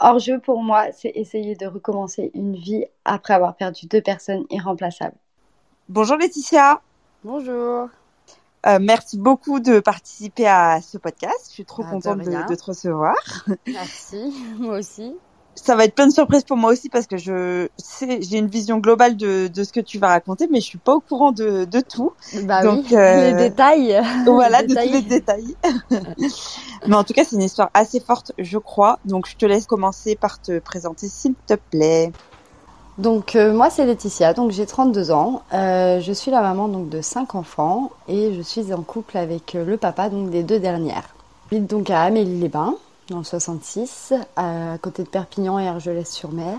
[0.00, 5.16] Hors-jeu pour moi, c'est essayer de recommencer une vie après avoir perdu deux personnes irremplaçables.
[5.88, 6.80] Bonjour Laetitia.
[7.24, 7.88] Bonjour.
[8.66, 11.46] Euh, merci beaucoup de participer à ce podcast.
[11.48, 13.16] Je suis trop bah, contente de, te recevoir.
[13.66, 15.16] Merci, moi aussi.
[15.62, 18.46] Ça va être plein de surprises pour moi aussi parce que je sais, j'ai une
[18.46, 21.32] vision globale de, de, ce que tu vas raconter, mais je suis pas au courant
[21.32, 22.12] de, de tout.
[22.44, 24.00] Bah Donc, oui, euh, les détails.
[24.24, 25.56] Voilà, de tous les détails.
[26.86, 28.98] mais en tout cas, c'est une histoire assez forte, je crois.
[29.04, 32.12] Donc, je te laisse commencer par te présenter, s'il te plaît.
[32.98, 35.42] Donc euh, moi c'est Laetitia, donc j'ai 32 ans.
[35.54, 39.52] Euh, je suis la maman donc de 5 enfants et je suis en couple avec
[39.54, 41.14] le papa donc des deux dernières.
[41.50, 42.74] J'habite donc à Amélie-les-Bains
[43.08, 46.58] dans le 66, à côté de Perpignan et Argelès-sur-Mer.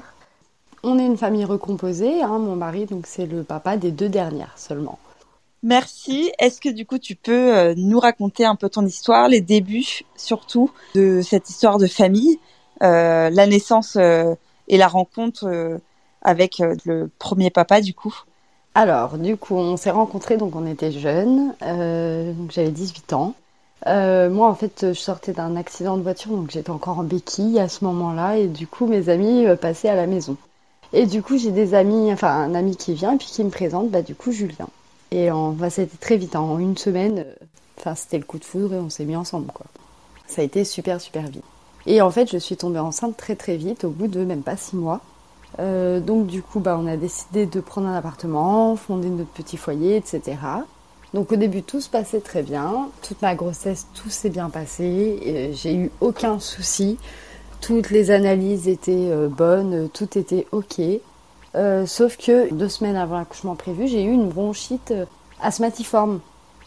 [0.83, 2.39] On est une famille recomposée, hein.
[2.39, 4.97] mon mari donc c'est le papa des deux dernières seulement.
[5.61, 6.31] Merci.
[6.39, 10.71] Est-ce que du coup tu peux nous raconter un peu ton histoire, les débuts surtout
[10.95, 12.39] de cette histoire de famille,
[12.79, 15.79] la naissance et la rencontre
[16.21, 18.15] avec euh, le premier papa du coup?
[18.75, 23.33] Alors, du coup, on s'est rencontrés, donc on était jeunes, euh, j'avais 18 ans.
[23.87, 27.59] Euh, moi, en fait, je sortais d'un accident de voiture, donc j'étais encore en béquille
[27.59, 30.35] à ce moment-là, et du coup, mes amis passaient à la maison.
[30.91, 33.51] Et du coup, j'ai des amis, enfin un ami qui vient et puis qui me
[33.51, 34.67] présente, bah du coup, Julien.
[35.11, 37.25] Et on, bah, ça a été très vite, en une semaine,
[37.77, 39.65] enfin c'était le coup de foudre et on s'est mis ensemble, quoi.
[40.27, 41.43] Ça a été super, super vite.
[41.85, 44.57] Et en fait, je suis tombée enceinte très, très vite, au bout de même pas
[44.57, 45.01] six mois.
[45.59, 49.57] Euh, donc du coup, bah, on a décidé de prendre un appartement, fonder notre petit
[49.57, 50.37] foyer, etc.
[51.13, 52.89] Donc au début, tout se passait très bien.
[53.01, 55.51] Toute ma grossesse, tout s'est bien passé.
[55.53, 56.97] J'ai eu aucun souci.
[57.61, 60.81] Toutes les analyses étaient euh, bonnes, tout était ok.
[61.55, 64.93] Euh, sauf que deux semaines avant l'accouchement prévu, j'ai eu une bronchite
[65.41, 66.19] asthmatiforme.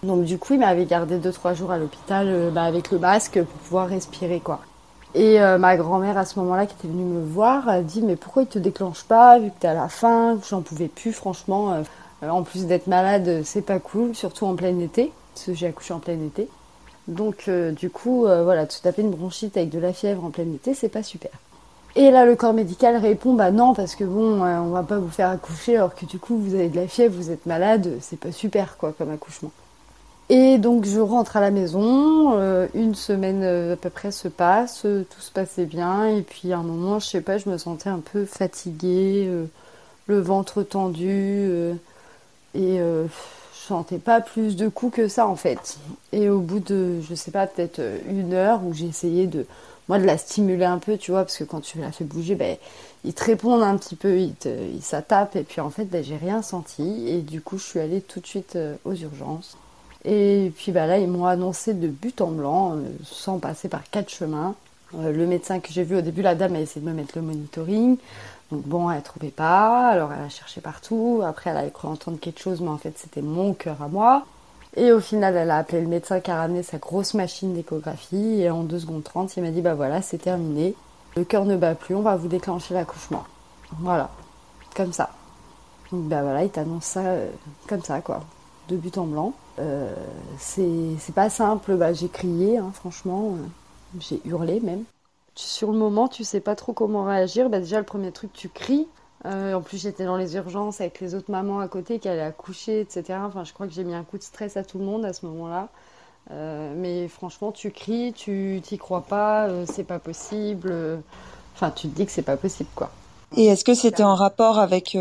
[0.03, 3.59] Donc du coup, il m'avait gardé 2-3 jours à l'hôpital bah, avec le masque pour
[3.61, 4.61] pouvoir respirer quoi.
[5.15, 8.17] Et euh, ma grand-mère à ce moment-là qui était venue me voir a dit mais
[8.17, 11.73] pourquoi il te déclenche pas vu que t'es à la que j'en pouvais plus franchement.
[11.73, 11.83] Euh,
[12.31, 15.95] en plus d'être malade, c'est pas cool, surtout en plein été, parce que j'ai accouché
[15.95, 16.49] en plein été.
[17.09, 20.51] Donc euh, du coup, voilà, te taper une bronchite avec de la fièvre en plein
[20.53, 21.31] été, c'est pas super.
[21.95, 25.11] Et là, le corps médical répond bah non parce que bon, on va pas vous
[25.11, 28.19] faire accoucher alors que du coup vous avez de la fièvre, vous êtes malade, c'est
[28.19, 29.51] pas super quoi comme accouchement.
[30.29, 34.29] Et donc je rentre à la maison, euh, une semaine euh, à peu près se
[34.29, 37.51] passe, euh, tout se passait bien, et puis à un moment, je sais pas, je
[37.51, 39.31] me sentais un peu fatiguée,
[40.07, 41.75] le ventre tendu,
[42.55, 43.09] et je
[43.55, 45.79] sentais pas plus de coups que ça en fait.
[46.13, 49.47] Et au bout de, je sais pas, peut-être une heure où j'ai essayé de,
[49.89, 52.35] moi, de la stimuler un peu, tu vois, parce que quand tu la fais bouger,
[52.35, 52.57] ben,
[53.05, 54.49] ils te répondent un petit peu, ils, te,
[54.81, 58.01] s'attapent, et puis en fait, ben, j'ai rien senti, et du coup, je suis allée
[58.01, 59.57] tout de suite aux urgences.
[60.05, 63.89] Et puis bah là, ils m'ont annoncé de but en blanc, euh, sans passer par
[63.89, 64.55] quatre chemins.
[64.99, 67.17] Euh, le médecin que j'ai vu au début, la dame a essayé de me mettre
[67.17, 67.97] le monitoring.
[68.53, 71.23] Donc bon, elle trouvait pas, alors elle a cherché partout.
[71.25, 74.27] Après, elle a cru entendre quelque chose, mais en fait, c'était mon cœur à moi.
[74.77, 78.43] Et au final, elle a appelé le médecin qui a ramené sa grosse machine d'échographie.
[78.43, 80.75] Et en 2 secondes 30, il m'a dit Bah voilà, c'est terminé.
[81.17, 83.25] Le cœur ne bat plus, on va vous déclencher l'accouchement.
[83.79, 84.11] Voilà,
[84.77, 85.09] comme ça.
[85.91, 87.31] Donc bah voilà, il t'annonce ça euh,
[87.69, 88.21] comme ça, quoi.
[88.69, 89.33] De but en blanc.
[89.61, 89.95] Euh,
[90.39, 93.37] c'est pas simple, bah, j'ai crié, hein, franchement,
[93.99, 94.85] j'ai hurlé même.
[95.35, 97.49] Sur le moment, tu sais pas trop comment réagir.
[97.49, 98.87] Bah, déjà, le premier truc, tu cries.
[99.25, 102.21] Euh, en plus, j'étais dans les urgences avec les autres mamans à côté qui allaient
[102.21, 103.21] accoucher, etc.
[103.25, 105.13] Enfin, je crois que j'ai mis un coup de stress à tout le monde à
[105.13, 105.69] ce moment-là.
[106.31, 110.75] mais franchement, tu cries, tu t'y crois pas, c'est pas possible.
[111.55, 112.91] Enfin, tu te dis que c'est pas possible, quoi.
[113.37, 114.97] Et est-ce que c'était en rapport avec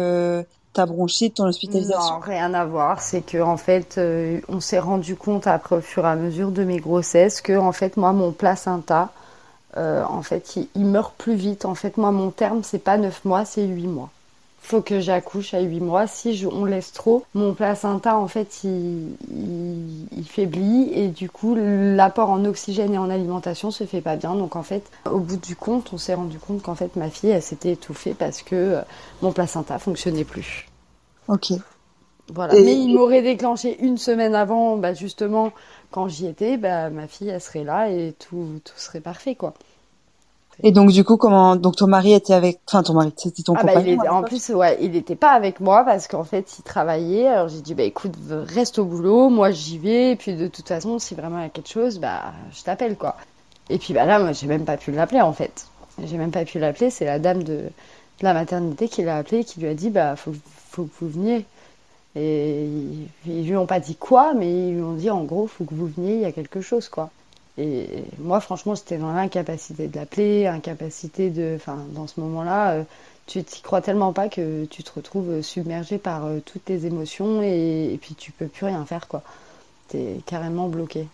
[0.74, 2.16] ta bronchite, ton hospitalisation?
[2.16, 3.02] Non, rien à voir.
[3.02, 6.52] C'est que en fait, euh, on s'est rendu compte après au fur et à mesure
[6.52, 9.10] de mes grossesses que en fait moi mon placenta,
[9.78, 11.66] euh, en fait, il, meurt plus vite.
[11.66, 14.10] En fait, moi mon terme c'est pas 9 mois, c'est 8 mois.
[14.64, 16.08] Faut que j'accouche à 8 mois.
[16.08, 21.56] Si je, on laisse trop, mon placenta en fait il, il, faiblit et du coup
[21.58, 24.36] l'apport en oxygène et en alimentation se fait pas bien.
[24.36, 27.32] Donc en fait, au bout du compte, on s'est rendu compte qu'en fait ma fille
[27.32, 28.82] elle s'était étouffée parce que euh,
[29.22, 30.68] mon placenta fonctionnait plus.
[31.28, 31.54] Ok.
[32.34, 32.54] Voilà.
[32.54, 35.52] Mais il m'aurait déclenché une semaine avant, bah justement,
[35.92, 39.54] quand j'y étais, bah, ma fille, elle serait là et tout, tout serait parfait, quoi.
[40.64, 43.56] Et donc, du coup, comment, donc ton mari était avec, enfin, ton mari, c'était ton
[43.56, 44.02] ah bah, compagnon.
[44.10, 47.28] en plus, ouais, il n'était pas avec moi parce qu'en fait, il travaillait.
[47.28, 50.12] Alors, j'ai dit, bah, écoute, reste au boulot, moi, j'y vais.
[50.12, 52.96] Et puis, de toute façon, si vraiment il y a quelque chose, bah, je t'appelle,
[52.96, 53.16] quoi.
[53.70, 55.68] Et puis, bah, là, moi, j'ai même pas pu l'appeler, en fait.
[56.04, 56.92] J'ai même pas pu l'appeler.
[56.92, 60.16] C'est la dame de, de la maternité qui l'a appelé, qui lui a dit, bah,
[60.16, 60.34] faut,
[60.70, 61.46] faut que vous veniez.
[62.16, 62.68] Et
[63.26, 65.74] ils, lui ont pas dit quoi, mais ils lui ont dit en gros, faut que
[65.74, 67.10] vous veniez, il y a quelque chose, quoi.
[67.58, 67.88] Et
[68.20, 71.54] moi, franchement, j'étais dans l'incapacité de l'appeler, incapacité de.
[71.56, 72.84] Enfin, dans ce moment-là, euh,
[73.28, 77.42] tu t'y crois tellement pas que tu te retrouves submergé par euh, toutes tes émotions
[77.42, 79.22] et, et, puis tu peux plus rien faire, quoi.
[79.90, 81.08] T'es carrément bloqué.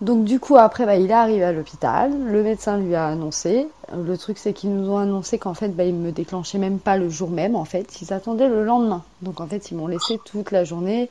[0.00, 3.68] Donc du coup après bah, il est arrivé à l'hôpital, le médecin lui a annoncé.
[3.94, 6.96] Le truc c'est qu'ils nous ont annoncé qu'en fait bah, ils me déclenchaient même pas
[6.96, 9.04] le jour même en fait, ils attendaient le lendemain.
[9.20, 11.10] Donc en fait ils m'ont laissé toute la journée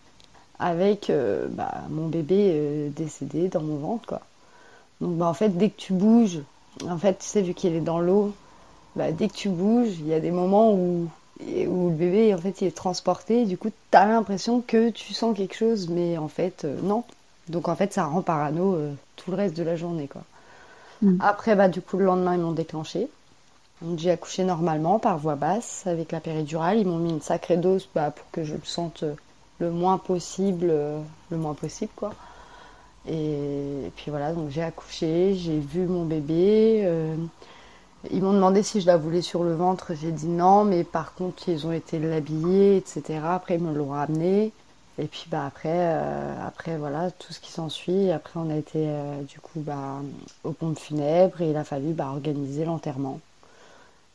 [0.57, 4.21] avec euh, bah, mon bébé euh, décédé dans mon ventre quoi.
[5.01, 6.39] Donc bah, en fait dès que tu bouges,
[6.87, 8.33] en fait tu sais vu qu'il est dans l'eau,
[8.95, 11.07] bah, dès que tu bouges il y a des moments où
[11.41, 15.13] où le bébé en fait il est transporté, du coup tu as l'impression que tu
[15.13, 17.03] sens quelque chose mais en fait euh, non,
[17.49, 20.07] donc en fait, ça rend parano euh, tout le reste de la journée.
[20.07, 20.21] Quoi.
[21.01, 21.17] Mm.
[21.19, 23.07] Après, bah, du coup, le lendemain, ils m'ont déclenché.
[23.97, 26.77] j'ai accouché normalement par voie basse avec la péridurale.
[26.77, 29.13] Ils m'ont mis une sacrée dose bah, pour que je le sente euh,
[29.57, 30.99] le moins possible, euh,
[31.31, 32.13] le moins possible quoi.
[33.07, 36.87] Et, puis voilà, donc j'ai accouché, j'ai vu mon bébé.
[38.11, 39.93] ils m'ont demandé si je la voulais sur le ventre.
[39.99, 43.21] J'ai dit non, mais par contre, ils ont été l'habiller, etc.
[43.25, 44.51] Après, ils me l'ont ramené.
[44.99, 48.11] Et puis bah après, euh, après voilà tout ce qui s'ensuit.
[48.11, 50.01] Après on a été euh, du coup bah,
[50.43, 53.21] au pompe funèbre et il a fallu bah, organiser l'enterrement.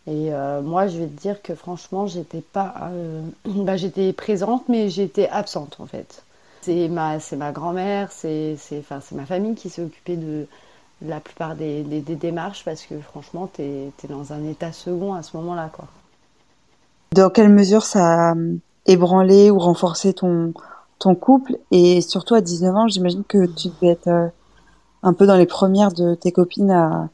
[0.06, 2.90] Et euh, moi je vais te dire que franchement j'étais pas,
[3.46, 6.22] bah, j'étais présente mais j'étais absente en fait.
[6.60, 8.56] C'est ma, ma grand-mère, c'est,
[9.12, 10.46] ma famille qui s'est occupée de
[11.02, 15.34] la plupart des, démarches parce que franchement tu es dans un état second à ce
[15.38, 15.70] moment-là.
[17.12, 18.34] Dans quelle mesure ça a
[18.86, 20.52] ébranlé ou renforcé ton,
[21.04, 24.28] ton couple et surtout à 19 ans, j'imagine que tu devais être euh,
[25.02, 27.10] un peu dans les premières de tes copines à,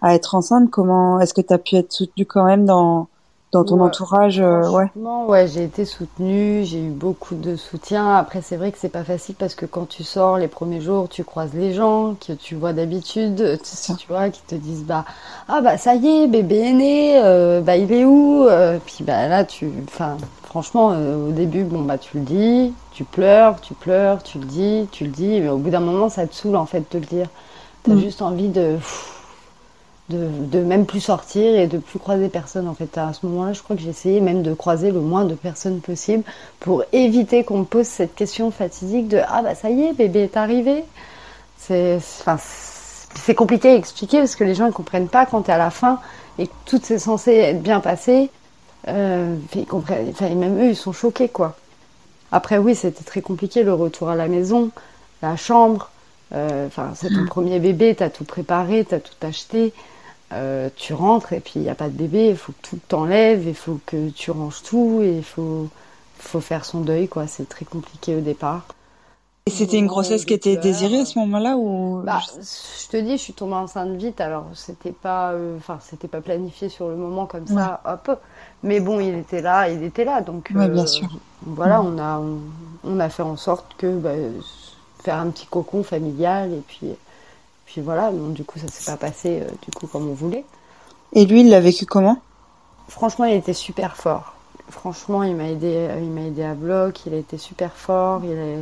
[0.00, 0.70] à être enceinte.
[0.70, 3.08] Comment est-ce que tu as pu être soutenue quand même dans
[3.50, 4.90] dans ton entourage euh, ouais?
[4.96, 8.14] ouais j'ai été soutenue j'ai eu beaucoup de soutien.
[8.14, 11.08] Après c'est vrai que c'est pas facile parce que quand tu sors les premiers jours
[11.08, 15.04] tu croises les gens que tu vois d'habitude tu, tu, vois qui te disent bah
[15.48, 18.46] ah bah ça y est bébé est né euh, bah il est où
[18.86, 20.16] puis bah là tu enfin
[20.52, 24.44] franchement, euh, au début, bon, bah, tu le dis, tu pleures, tu pleures, tu le
[24.44, 26.98] dis, tu le dis, mais au bout d'un moment, ça te saoule, en fait, de
[26.98, 27.26] le dire.
[27.84, 28.00] T'as mm.
[28.00, 28.76] juste envie de,
[30.10, 32.98] de, même plus sortir et de plus croiser personne, en fait.
[32.98, 35.80] À ce moment-là, je crois que j'ai essayé même de croiser le moins de personnes
[35.80, 36.22] possible
[36.60, 40.24] pour éviter qu'on me pose cette question fatidique de Ah, bah, ça y est, bébé
[40.24, 40.84] est arrivé.
[41.56, 42.36] C'est, enfin,
[43.14, 45.58] c'est compliqué à expliquer parce que les gens ne comprennent pas quand tu es à
[45.58, 45.98] la fin
[46.38, 48.30] et que tout est censé être bien passé
[48.88, 49.36] euh,
[49.70, 51.56] enfin, même eux, ils sont choqués, quoi.
[52.32, 54.70] Après, oui, c'était très compliqué le retour à la maison,
[55.22, 55.90] la chambre.
[56.34, 59.72] Euh, enfin, c'est ton premier bébé, t'as tout préparé, t'as tout acheté.
[60.32, 62.78] Euh, tu rentres et puis il n'y a pas de bébé, il faut que tout
[62.88, 65.68] t'enlève, il faut que tu ranges tout et il faut,
[66.18, 67.26] faut faire son deuil, quoi.
[67.26, 68.66] C'est très compliqué au départ.
[69.46, 73.16] Et c'était une grossesse qui était désirée à ce moment-là ou bah, je te dis,
[73.16, 77.26] je suis tombée enceinte vite, alors c'était pas, enfin c'était pas planifié sur le moment
[77.26, 78.20] comme ça, hop.
[78.62, 80.20] Mais bon, il était là, il était là.
[80.20, 81.08] Donc, bien euh, sûr.
[81.44, 82.22] Voilà, on, a,
[82.84, 84.12] on, a fait en sorte que bah,
[85.02, 86.52] faire un petit cocon familial.
[86.52, 86.90] Et puis,
[87.66, 90.44] puis voilà, du coup, ça s'est pas passé euh, du coup comme on voulait.
[91.14, 92.18] Et lui, il l'a vécu comment?
[92.86, 94.34] Franchement, il était super fort.
[94.70, 97.04] Franchement, il m'a aidé, il m'a aidé à bloc.
[97.06, 98.20] Il a été super fort.
[98.22, 98.60] Il euh,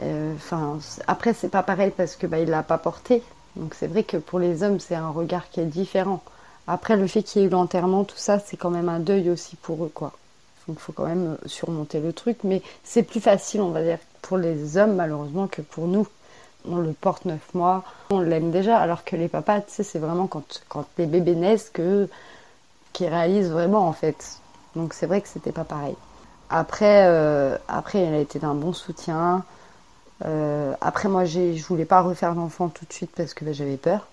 [0.00, 3.22] enfin, après, c'est pas pareil parce que bah, il l'a pas porté.
[3.56, 6.22] Donc c'est vrai que pour les hommes, c'est un regard qui est différent.
[6.66, 9.30] Après, le fait qu'il y ait eu l'enterrement, tout ça, c'est quand même un deuil
[9.30, 10.12] aussi pour eux, quoi.
[10.68, 12.44] Donc, il faut quand même euh, surmonter le truc.
[12.44, 16.06] Mais c'est plus facile, on va dire, pour les hommes, malheureusement, que pour nous.
[16.68, 19.98] On le porte neuf mois, on l'aime déjà, alors que les papas, tu sais, c'est
[19.98, 22.08] vraiment quand, quand les bébés naissent que
[22.92, 24.38] qu'ils réalisent vraiment, en fait.
[24.76, 25.94] Donc, c'est vrai que c'était pas pareil.
[26.50, 29.44] Après, euh, après, elle a été d'un bon soutien.
[30.24, 33.76] Euh, après, moi, je voulais pas refaire l'enfant tout de suite parce que bah, j'avais
[33.76, 34.06] peur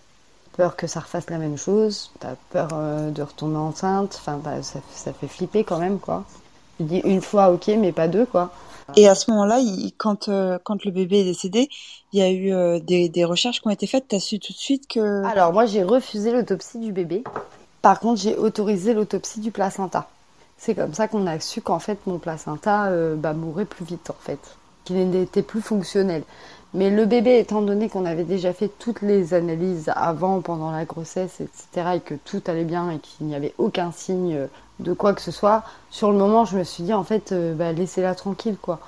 [0.56, 4.64] peur que ça refasse la même chose, t'as peur euh, de retomber enceinte, enfin bah,
[4.64, 6.24] ça, ça, fait flipper quand même quoi.
[6.80, 8.52] Je dis une fois ok mais pas deux quoi.
[8.96, 9.60] Et à ce moment-là,
[9.98, 11.70] quand euh, quand le bébé est décédé,
[12.14, 14.08] il y a eu euh, des, des, recherches qui ont été faites.
[14.08, 15.24] T'as su tout de suite que.
[15.26, 17.24] Alors moi j'ai refusé l'autopsie du bébé.
[17.82, 20.08] Par contre j'ai autorisé l'autopsie du placenta.
[20.58, 24.16] C'est comme ça qu'on a su qu'en fait mon placenta bah, mourait plus vite en
[24.20, 24.40] fait,
[24.86, 26.24] qu'il n'était plus fonctionnel.
[26.74, 30.84] Mais le bébé, étant donné qu'on avait déjà fait toutes les analyses avant, pendant la
[30.84, 34.48] grossesse, etc., et que tout allait bien et qu'il n'y avait aucun signe
[34.80, 37.54] de quoi que ce soit, sur le moment, je me suis dit, en fait, euh,
[37.54, 38.80] bah, laissez-la tranquille, quoi.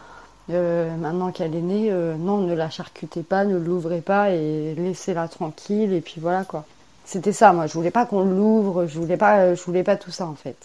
[0.50, 4.76] Euh, maintenant qu'elle est née, euh, non, ne la charcutez pas, ne l'ouvrez pas et
[4.76, 6.66] laissez-la tranquille, et puis voilà, quoi.
[7.06, 10.12] C'était ça, moi, je voulais pas qu'on l'ouvre, je voulais pas, je voulais pas tout
[10.12, 10.58] ça, en fait.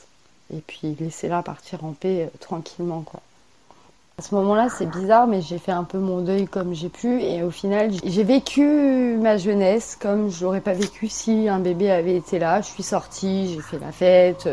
[0.53, 3.21] Et puis laissez-la partir en paix tranquillement, quoi.
[4.23, 7.21] À ce moment-là, c'est bizarre, mais j'ai fait un peu mon deuil comme j'ai pu.
[7.21, 11.91] Et au final, j'ai vécu ma jeunesse comme je l'aurais pas vécu si un bébé
[11.91, 12.61] avait été là.
[12.61, 14.49] Je suis sortie, j'ai fait la fête.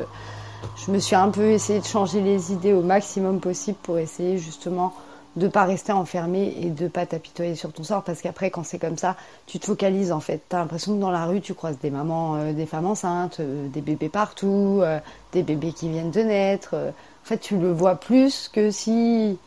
[0.76, 4.40] Je me suis un peu essayé de changer les idées au maximum possible pour essayer
[4.40, 4.92] justement
[5.36, 8.80] de pas rester enfermé et de pas t'apitoyer sur ton sort parce qu'après quand c'est
[8.80, 11.78] comme ça tu te focalises en fait t'as l'impression que dans la rue tu croises
[11.78, 15.00] des mamans euh, des femmes enceintes euh, des bébés partout euh,
[15.32, 19.38] des bébés qui viennent de naître en fait tu le vois plus que si,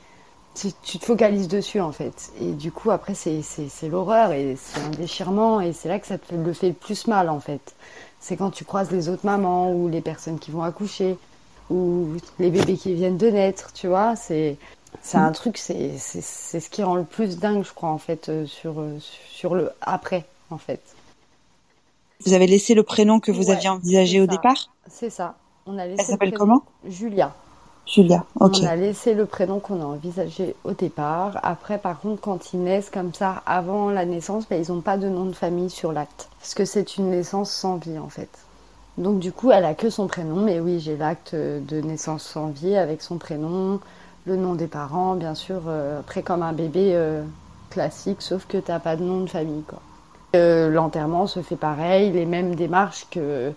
[0.54, 4.80] tu te focalises dessus en fait et du coup après c'est c'est l'horreur et c'est
[4.80, 7.75] un déchirement et c'est là que ça te le fait le plus mal en fait
[8.21, 11.16] c'est quand tu croises les autres mamans ou les personnes qui vont accoucher
[11.71, 14.59] ou les bébés qui viennent de naître tu vois c'est
[15.00, 18.47] c'est un truc, c'est ce qui rend le plus dingue, je crois, en fait, euh,
[18.47, 20.80] sur, euh, sur le après, en fait.
[22.25, 24.71] Vous avez laissé le prénom que vous aviez envisagé au départ?
[24.88, 25.35] C'est ça.
[25.66, 26.62] On a laissé Elle s'appelle comment?
[26.87, 27.35] Julia.
[27.87, 28.59] Julia, ok.
[28.62, 31.39] On a laissé le prénom qu'on a envisagé au départ.
[31.43, 34.97] Après, par contre, quand ils naissent comme ça, avant la naissance, ben, ils n'ont pas
[34.97, 36.29] de nom de famille sur l'acte.
[36.41, 38.31] Parce que c'est une naissance sans vie, en fait.
[38.99, 40.37] Donc, du coup, elle a que son prénom.
[40.37, 43.81] Mais oui, j'ai l'acte de naissance sans vie avec son prénom,
[44.27, 47.23] le nom des parents, bien sûr, euh, après comme un bébé euh,
[47.71, 49.62] classique, sauf que tu n'as pas de nom de famille.
[49.62, 49.81] Quoi.
[50.37, 53.53] Euh, l'enterrement se fait pareil, les mêmes démarches que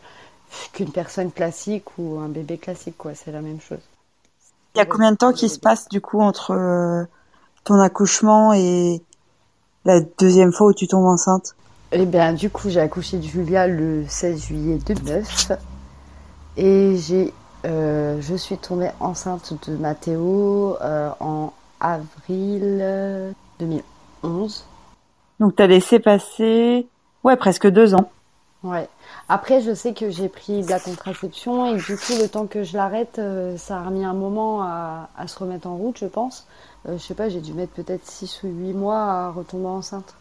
[0.74, 3.14] qu'une personne classique ou un bébé classique, quoi.
[3.14, 3.80] C'est la même chose.
[4.76, 7.08] Il y a combien de temps qui se passe du coup entre
[7.64, 9.02] ton accouchement et
[9.86, 11.56] la deuxième fois où tu tombes enceinte?
[11.92, 15.52] Eh bien, du coup, j'ai accouché de Julia le 16 juillet 2009
[16.58, 17.34] et j'ai
[17.66, 24.66] euh, je suis tombée enceinte de Mathéo euh, en avril 2011.
[25.40, 26.88] Donc tu as laissé passer
[27.24, 28.12] ouais presque deux ans.
[28.64, 28.88] Ouais.
[29.28, 32.64] Après je sais que j'ai pris de la contraception et du coup le temps que
[32.64, 36.46] je l'arrête, euh, ça a remis un moment à, se remettre en route je pense.
[36.88, 40.14] je sais pas, j'ai dû mettre peut-être 6 ou 8 mois à retomber enceinte.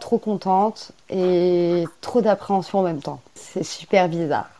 [0.00, 3.20] Trop contente et trop d'appréhension en même temps.
[3.34, 4.50] C'est super bizarre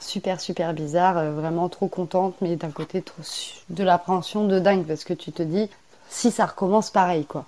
[0.00, 3.22] super super bizarre, euh, vraiment trop contente, mais d'un côté trop
[3.70, 5.68] de l'appréhension de dingue parce que tu te dis
[6.08, 7.44] si ça recommence pareil quoi.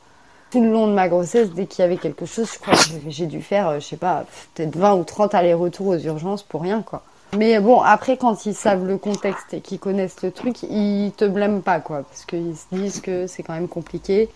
[0.50, 3.08] Tout le long de ma grossesse, dès qu'il y avait quelque chose, je crois que
[3.08, 6.62] j'ai dû faire, euh, je sais pas, peut-être 20 ou 30 allers-retours aux urgences pour
[6.62, 7.02] rien quoi.
[7.36, 11.24] Mais bon, après quand ils savent le contexte et qu'ils connaissent le truc, ils te
[11.24, 14.28] blâment pas quoi, parce qu'ils se disent que c'est quand même compliqué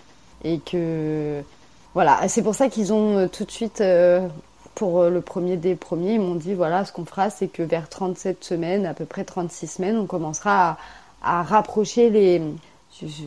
[0.44, 1.42] et que
[1.94, 3.82] voilà, c'est pour ça qu'ils ont euh, tout de suite
[4.74, 7.62] pour euh, le premier des premiers, ils m'ont dit voilà, ce qu'on fera, c'est que
[7.62, 10.76] vers 37 semaines, à peu près 36 semaines, on commencera
[11.22, 12.42] à, rapprocher les,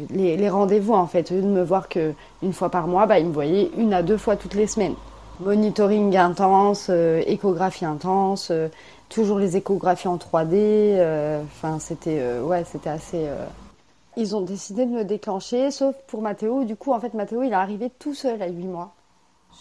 [0.09, 1.31] les, rendez-vous en fait.
[1.31, 4.17] Lieu de me voir qu'une fois par mois, bah, ils me voyaient une à deux
[4.17, 4.95] fois toutes les semaines.
[5.39, 8.69] Monitoring intense, euh, échographie intense, euh,
[9.09, 10.99] toujours les échographies en 3D.
[11.43, 13.27] Enfin, c'était ouais, c'était assez.
[14.15, 16.63] Ils ont décidé de me déclencher, sauf pour Mathéo.
[16.63, 18.95] Du coup, en fait, Mathéo, il est arrivé tout seul à 8 mois.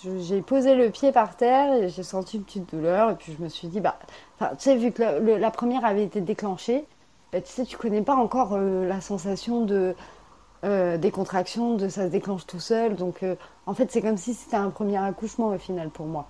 [0.03, 3.11] J'ai posé le pied par terre et j'ai senti une petite douleur.
[3.11, 3.99] Et puis je me suis dit, bah,
[4.41, 6.85] tu sais, vu que la, première avait été déclenchée,
[7.41, 9.95] tu sais, tu connais pas encore euh, la sensation de
[10.65, 12.97] euh, des contractions, de ça se déclenche tout seul.
[12.97, 16.27] Donc euh, en fait, c'est comme si c'était un premier accouchement au final pour moi.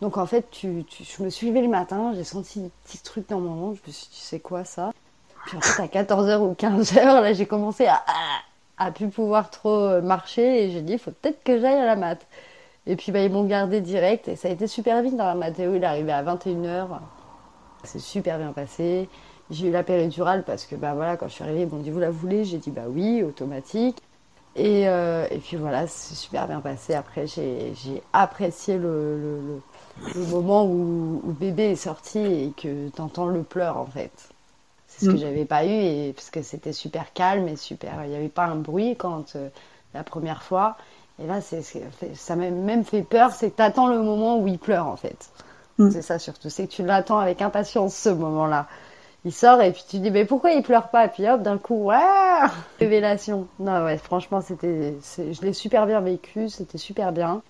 [0.00, 3.28] Donc en fait, tu, je me suis levée le matin, j'ai senti des petits trucs
[3.28, 3.80] dans mon ventre.
[3.84, 4.92] Je me suis dit, tu sais quoi ça?
[5.46, 8.02] Puis en fait, à 14h ou 15h, là, j'ai commencé à,
[8.78, 11.96] à, plus pouvoir trop marcher et j'ai dit, il faut peut-être que j'aille à la
[11.96, 12.26] mat.
[12.86, 15.16] Et puis bah, ils m'ont gardé direct et ça a été super vite.
[15.16, 16.88] Dans Mathéo, il est arrivé à 21h.
[17.84, 19.08] C'est super bien passé.
[19.50, 21.90] J'ai eu la péridurale parce que bah voilà, quand je suis arrivée, ils m'ont dit
[21.90, 22.44] vous la voulez?
[22.44, 23.98] J'ai dit bah oui, automatique.
[24.56, 26.94] Et, euh, et puis voilà, c'est super bien passé.
[26.94, 27.72] Après, j'ai
[28.12, 29.60] apprécié le, le,
[30.14, 34.10] le, moment où, où, bébé est sorti et que tu entends le pleur en fait.
[34.88, 35.18] C'est ce que mm.
[35.18, 37.92] j'avais pas eu et parce que c'était super calme et super.
[38.04, 39.48] Il n'y avait pas un bruit quand euh,
[39.94, 40.76] la première fois.
[41.22, 41.62] Et là, c'est,
[42.14, 44.96] ça m'a même fait peur, c'est que tu attends le moment où il pleure, en
[44.96, 45.30] fait.
[45.78, 45.90] Mm.
[45.90, 48.66] C'est ça surtout, c'est que tu l'attends avec impatience, ce moment-là.
[49.24, 51.04] Il sort et puis tu dis, mais pourquoi il pleure pas?
[51.04, 51.98] Et puis hop, d'un coup, ouais
[52.78, 53.48] Révélation.
[53.58, 57.42] Non, ouais, franchement, c'était, je l'ai super bien vécu, c'était super bien.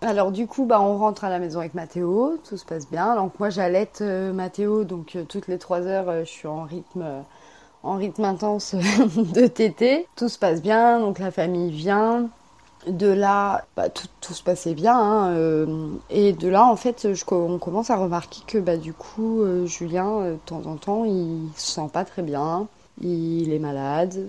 [0.00, 3.16] Alors du coup, bah, on rentre à la maison avec Mathéo, tout se passe bien.
[3.16, 6.62] Donc moi, j'allaite euh, Mathéo, donc euh, toutes les trois heures, euh, je suis en
[6.62, 7.24] rythme
[7.82, 8.74] en rythme intense
[9.34, 10.06] de tété.
[10.16, 12.28] Tout se passe bien, donc la famille vient.
[12.86, 14.96] De là, bah, tout, tout, se passait bien.
[14.96, 19.42] Hein, euh, et de là, en fait, on commence à remarquer que bah, du coup,
[19.42, 22.68] euh, Julien, euh, de temps en temps, il se sent pas très bien.
[23.00, 24.28] Il est malade.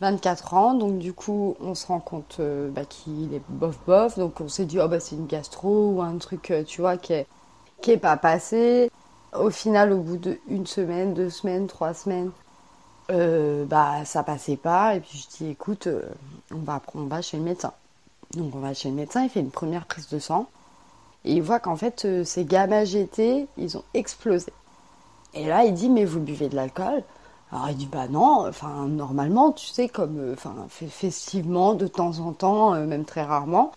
[0.00, 2.40] 24 ans, donc du coup, on se rend compte
[2.70, 4.18] bah, qu'il est bof-bof.
[4.18, 7.26] Donc on s'est dit, oh, c'est une gastro ou un truc, tu vois, qui est,
[7.82, 8.90] qui est pas passé.
[9.38, 12.30] Au final, au bout d'une semaine, deux semaines, trois semaines,
[13.10, 14.94] euh, bah ça passait pas.
[14.94, 15.88] Et puis je dis écoute,
[16.52, 17.72] on va on va chez le médecin.
[18.34, 20.46] Donc on va chez le médecin, il fait une première prise de sang
[21.24, 24.52] et il voit qu'en fait ces gamma GT ils ont explosé.
[25.34, 27.02] Et là il dit mais vous buvez de l'alcool?
[27.52, 32.32] Alors il dit bah non, enfin normalement tu sais comme enfin festivement de temps en
[32.32, 33.72] temps, même très rarement.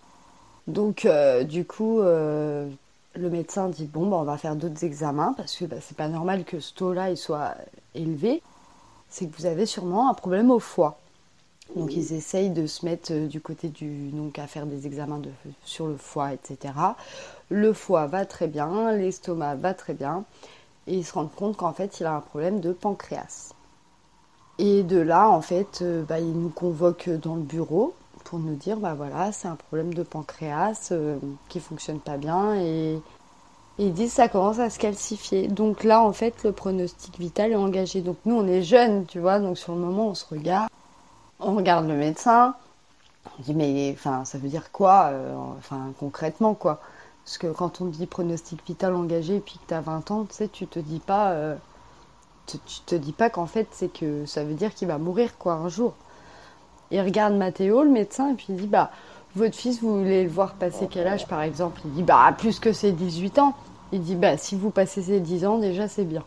[0.67, 1.07] Donc
[1.49, 1.99] du coup
[3.15, 6.07] le médecin dit bon bah, on va faire d'autres examens parce que bah, c'est pas
[6.07, 7.55] normal que ce taux-là il soit
[7.95, 8.41] élevé.
[9.13, 10.97] C'est que vous avez sûrement un problème au foie.
[11.75, 15.21] Donc ils essayent de se mettre euh, du côté du donc à faire des examens
[15.63, 16.73] sur le foie, etc.
[17.51, 20.25] Le foie va très bien, l'estomac va très bien,
[20.87, 23.53] et ils se rendent compte qu'en fait il a un problème de pancréas.
[24.57, 27.93] Et de là en fait, euh, bah, ils nous convoquent dans le bureau
[28.23, 32.55] pour nous dire bah voilà c'est un problème de pancréas euh, qui fonctionne pas bien
[32.55, 32.99] et,
[33.77, 35.47] ils disent ça commence à se calcifier.
[35.47, 38.01] Donc là en fait le pronostic vital est engagé.
[38.01, 40.69] Donc nous on est jeunes tu vois donc sur le moment on se regarde,
[41.39, 42.55] on regarde le médecin,
[43.39, 46.81] on dit mais enfin ça veut dire quoi euh, enfin concrètement quoi?
[47.23, 50.35] Parce que quand on dit pronostic vital engagé puis que tu as 20 ans, tu
[50.35, 51.55] sais, tu te dis pas, euh,
[52.47, 55.53] tu, te dis pas qu'en fait c'est que ça veut dire qu'il va mourir quoi
[55.53, 55.93] un jour.
[56.91, 58.91] Il regarde Mathéo, le médecin, et puis il dit Bah,
[59.35, 61.81] votre fils, vous voulez le voir passer quel âge par exemple?
[61.85, 63.53] Il dit Bah, plus que ses 18 ans.
[63.91, 66.23] Il dit Bah, si vous passez ses 10 ans, déjà c'est bien.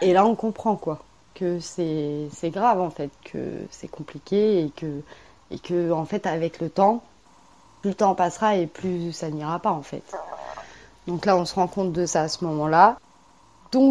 [0.00, 1.00] Et là, on comprend quoi
[1.34, 3.38] Que c'est grave en fait, que
[3.70, 5.02] c'est compliqué et que,
[5.50, 7.02] et que, en fait, avec le temps,
[7.82, 10.02] plus le temps passera et plus ça n'ira pas en fait.
[11.06, 12.98] Donc là, on se rend compte de ça à ce moment-là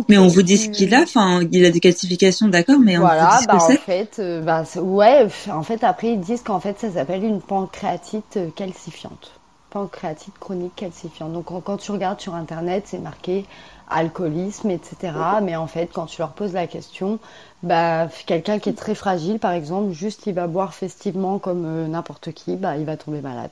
[0.09, 3.27] mais on vous dit ce qu'il a, enfin, il a des calcifications, d'accord, mais voilà,
[3.27, 6.19] on vous dit ce bah, que en fait, euh, bah, ouais, en fait, après, ils
[6.19, 9.31] disent qu'en fait, ça s'appelle une pancréatite euh, calcifiante.
[9.69, 11.33] Pancréatite chronique calcifiante.
[11.33, 13.45] Donc, quand, tu regardes sur Internet, c'est marqué
[13.89, 15.13] alcoolisme, etc.
[15.43, 17.19] Mais en fait, quand tu leur poses la question,
[17.63, 21.87] bah, quelqu'un qui est très fragile, par exemple, juste il va boire festivement comme euh,
[21.87, 23.51] n'importe qui, bah, il va tomber malade.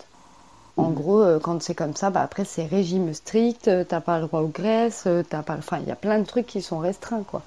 [0.77, 4.19] En gros, euh, quand c'est comme ça, bah après c'est régime strict, euh, t'as pas
[4.19, 6.61] le droit aux graisses, euh, t'as pas, enfin il y a plein de trucs qui
[6.61, 7.41] sont restreints quoi.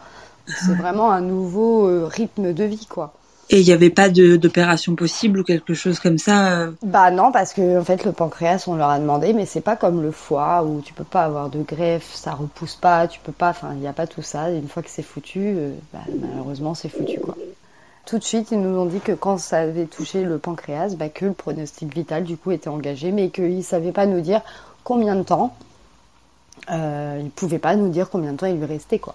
[0.47, 3.13] C'est vraiment un nouveau rythme de vie quoi.
[3.51, 7.53] Et il n'y avait pas d'opération possible ou quelque chose comme ça Bah non, parce
[7.53, 10.65] que en fait le pancréas on leur a demandé, mais c'est pas comme le foie
[10.65, 13.81] où tu peux pas avoir de greffe, ça repousse pas, tu peux pas, enfin il
[13.81, 14.51] n'y a pas tout ça.
[14.51, 15.55] une fois que c'est foutu,
[15.93, 17.37] bah, malheureusement c'est foutu quoi
[18.09, 21.11] tout de suite, ils nous ont dit que quand ça avait touché le pancréas, bah,
[21.11, 24.41] que le pronostic vital du coup était engagé, mais qu'ils ne savaient pas nous dire
[24.83, 25.55] combien de temps.
[26.71, 29.15] Euh, ils ne pouvaient pas nous dire combien de temps il lui restait quoi.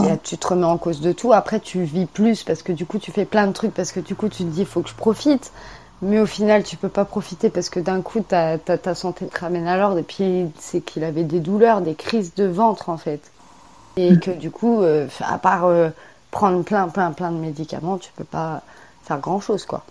[0.00, 1.34] Et là, tu te remets en cause de tout.
[1.34, 4.00] Après, tu vis plus parce que du coup, tu fais plein de trucs parce que
[4.00, 5.52] du coup, tu te dis, il faut que je profite.
[6.00, 9.38] Mais au final, tu peux pas profiter parce que d'un coup, ta, ta, santé te
[9.38, 9.98] ramène à l'ordre.
[9.98, 13.20] Et puis, c'est qu'il avait des douleurs, des crises de ventre en fait.
[13.96, 14.20] Et mm.
[14.20, 15.90] que du coup, euh, à part euh,
[16.34, 18.62] prendre plein, plein, plein de médicaments, tu peux pas
[19.04, 19.84] faire grand chose, quoi.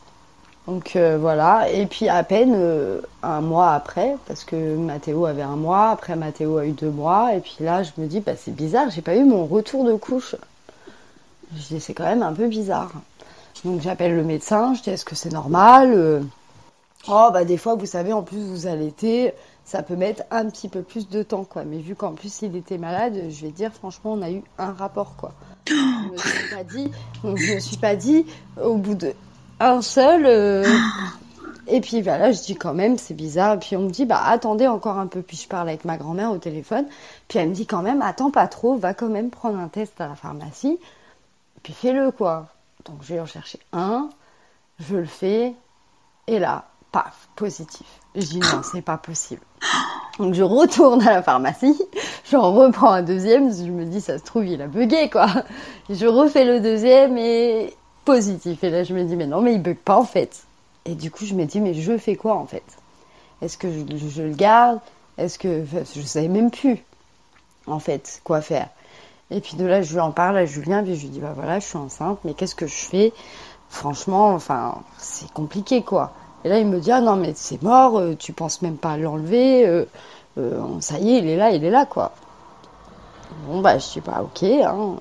[0.67, 5.41] Donc euh, voilà, et puis à peine euh, un mois après, parce que Mathéo avait
[5.41, 8.33] un mois, après Mathéo a eu deux mois, et puis là je me dis, bah,
[8.37, 10.35] c'est bizarre, j'ai pas eu mon retour de couche.
[11.55, 12.91] Je dis, c'est quand même un peu bizarre.
[13.63, 16.21] Donc j'appelle le médecin, je dis, est-ce que c'est normal euh,
[17.07, 19.33] Oh, bah des fois, vous savez, en plus vous allaitez,
[19.65, 21.63] ça peut mettre un petit peu plus de temps, quoi.
[21.63, 24.71] Mais vu qu'en plus il était malade, je vais dire, franchement, on a eu un
[24.73, 25.33] rapport, quoi.
[25.67, 26.91] Je me suis pas dit,
[27.23, 28.25] je me suis pas dit
[28.61, 29.13] au bout de
[29.59, 30.25] un seul.
[30.25, 30.65] Euh,
[31.67, 33.53] et puis voilà, je dis quand même, c'est bizarre.
[33.53, 35.21] Et puis on me dit, bah attendez encore un peu.
[35.21, 36.85] Puis je parle avec ma grand-mère au téléphone.
[37.29, 40.01] Puis elle me dit quand même, attends pas trop, va quand même prendre un test
[40.01, 40.77] à la pharmacie.
[41.63, 42.47] Puis fais-le quoi.
[42.85, 44.09] Donc je vais en chercher un,
[44.79, 45.53] je le fais,
[46.27, 47.87] et là, paf, positif.
[48.15, 49.41] Je dis non, c'est pas possible.
[50.19, 51.81] Donc je retourne à la pharmacie,
[52.29, 55.27] j'en reprends un deuxième, je me dis ça se trouve il a bugué quoi.
[55.89, 57.73] Je refais le deuxième et
[58.05, 58.63] positif.
[58.63, 60.43] Et là je me dis mais non mais il bug pas en fait.
[60.85, 62.63] Et du coup je me dis mais je fais quoi en fait?
[63.41, 64.79] Est-ce que je, le garde?
[65.17, 65.63] Est-ce que
[65.95, 66.83] je savais même plus
[67.65, 68.69] en fait quoi faire.
[69.31, 71.33] Et puis de là je lui en parle à Julien puis je lui dis bah
[71.35, 73.13] voilà je suis enceinte mais qu'est-ce que je fais?
[73.69, 76.13] Franchement enfin c'est compliqué quoi.
[76.43, 78.91] Et là, il me dit Ah non, mais c'est mort, euh, tu penses même pas
[78.91, 79.85] à l'enlever, euh,
[80.37, 82.13] euh, ça y est, il est là, il est là, quoi.
[83.47, 84.43] Bon, bah, je suis pas ok.
[84.43, 84.97] Hein.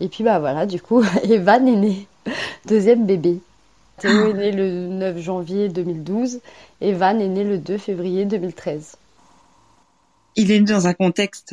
[0.00, 2.06] Et puis, bah voilà, du coup, Evan est né,
[2.66, 3.40] deuxième bébé.
[3.98, 6.40] Théo est né le 9 janvier 2012,
[6.80, 8.96] Evan est né le 2 février 2013.
[10.36, 11.52] Il est né dans un contexte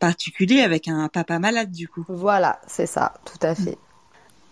[0.00, 2.02] particulier avec un papa malade, du coup.
[2.08, 3.76] Voilà, c'est ça, tout à fait.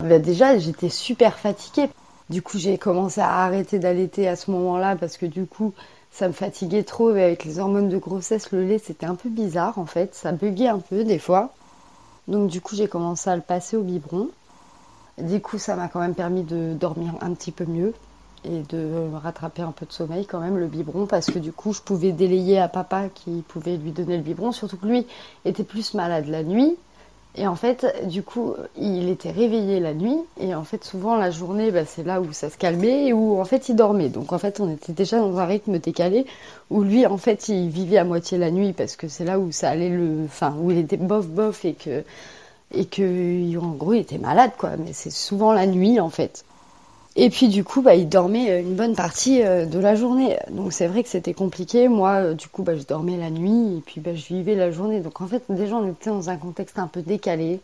[0.00, 1.88] Bah, déjà, j'étais super fatiguée.
[2.30, 5.72] Du coup, j'ai commencé à arrêter d'allaiter à ce moment-là parce que du coup,
[6.10, 7.14] ça me fatiguait trop.
[7.14, 10.14] Et avec les hormones de grossesse, le lait, c'était un peu bizarre en fait.
[10.14, 11.52] Ça buguait un peu des fois.
[12.28, 14.28] Donc du coup, j'ai commencé à le passer au biberon.
[15.18, 17.92] Du coup, ça m'a quand même permis de dormir un petit peu mieux
[18.44, 21.72] et de rattraper un peu de sommeil quand même, le biberon, parce que du coup,
[21.72, 25.06] je pouvais délayer à papa qui pouvait lui donner le biberon, surtout que lui
[25.44, 26.76] était plus malade la nuit.
[27.34, 31.30] Et en fait, du coup, il était réveillé la nuit, et en fait, souvent la
[31.30, 34.10] journée, bah, c'est là où ça se calmait, et où en fait, il dormait.
[34.10, 36.26] Donc en fait, on était déjà dans un rythme décalé,
[36.68, 39.50] où lui, en fait, il vivait à moitié la nuit, parce que c'est là où
[39.50, 40.24] ça allait le.
[40.26, 42.04] Enfin, où il était bof bof, et que.
[42.74, 44.76] Et que, en gros, il était malade, quoi.
[44.78, 46.44] Mais c'est souvent la nuit, en fait.
[47.14, 50.38] Et puis du coup, bah, il dormait euh, une bonne partie euh, de la journée.
[50.50, 51.88] Donc c'est vrai que c'était compliqué.
[51.88, 54.70] Moi, euh, du coup, bah, je dormais la nuit et puis bah, je vivais la
[54.70, 55.00] journée.
[55.00, 57.60] Donc en fait, déjà, on était dans un contexte un peu décalé.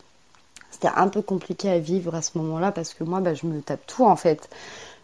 [0.71, 3.63] C'était un peu compliqué à vivre à ce moment-là parce que moi, bah, je me
[3.63, 4.51] tape tout en fait.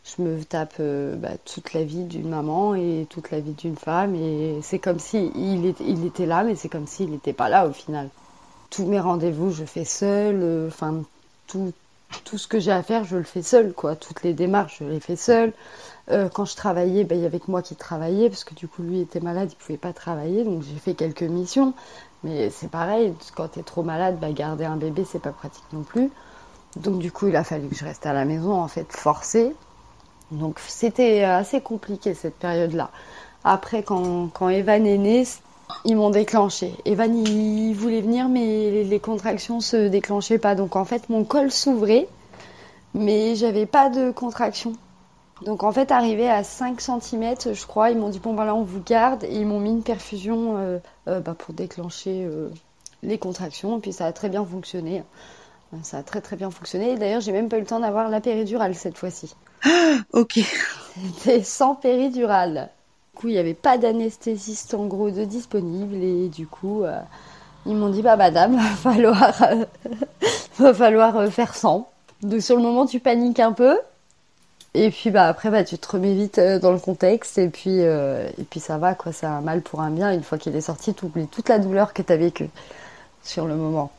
[0.05, 4.15] Je me tape bah, toute la vie d'une maman et toute la vie d'une femme.
[4.15, 5.65] Et c'est comme si il
[6.05, 8.11] était, là, mais c'est comme s'il n'était pas là au final.
[8.69, 10.69] Tous mes rendez-vous, je fais seule.
[10.69, 11.03] Enfin,
[11.47, 11.73] tout,
[12.23, 13.97] tout ce que j'ai à faire, je le fais seul, quoi.
[13.97, 15.53] Toutes les démarches, je les fais seule.
[16.11, 18.83] Euh, quand je travaillais, ben, il y avait moi qui travaillais, parce que du coup,
[18.83, 21.75] lui était malade, il pouvait pas travailler, donc j'ai fait quelques missions.
[22.23, 25.65] Mais c'est pareil, quand tu es trop malade, ben, garder un bébé, c'est pas pratique
[25.73, 26.11] non plus.
[26.77, 29.55] Donc du coup, il a fallu que je reste à la maison, en fait, forcée.
[30.31, 32.91] Donc c'était assez compliqué cette période-là.
[33.45, 35.25] Après, quand, quand Evan est né,
[35.85, 36.75] ils m'ont déclenché.
[36.85, 40.55] Evan, il voulait venir, mais les contractions se déclenchaient pas.
[40.55, 42.09] Donc en fait, mon col s'ouvrait,
[42.95, 44.75] mais j'avais pas de contraction.
[45.43, 48.55] Donc en fait, arrivé à 5 cm, je crois, ils m'ont dit bon ben là
[48.55, 52.49] on vous garde et ils m'ont mis une perfusion euh, euh, bah, pour déclencher euh,
[53.03, 53.79] les contractions.
[53.79, 55.03] Et puis ça a très bien fonctionné.
[55.83, 56.97] Ça a très très bien fonctionné.
[56.97, 59.35] D'ailleurs, j'ai même pas eu le temps d'avoir la péridurale cette fois-ci.
[60.13, 60.39] ok.
[61.19, 62.71] C'était sans péridurale.
[63.15, 66.99] Coup, il n'y avait pas d'anesthésiste en gros de disponible et du coup, euh,
[67.65, 69.65] ils m'ont dit bah madame, va falloir, euh,
[70.59, 71.89] va falloir euh, faire sans.
[72.23, 73.79] Donc sur le moment, tu paniques un peu
[74.77, 78.45] et puis bah après bah tu te remets vite dans le contexte et puis et
[78.51, 80.13] puis ça va quoi, c'est un mal pour un bien.
[80.13, 82.51] Une fois qu'il est sorti, tu oublies toute la douleur que tu as vécue
[83.23, 83.93] sur le moment.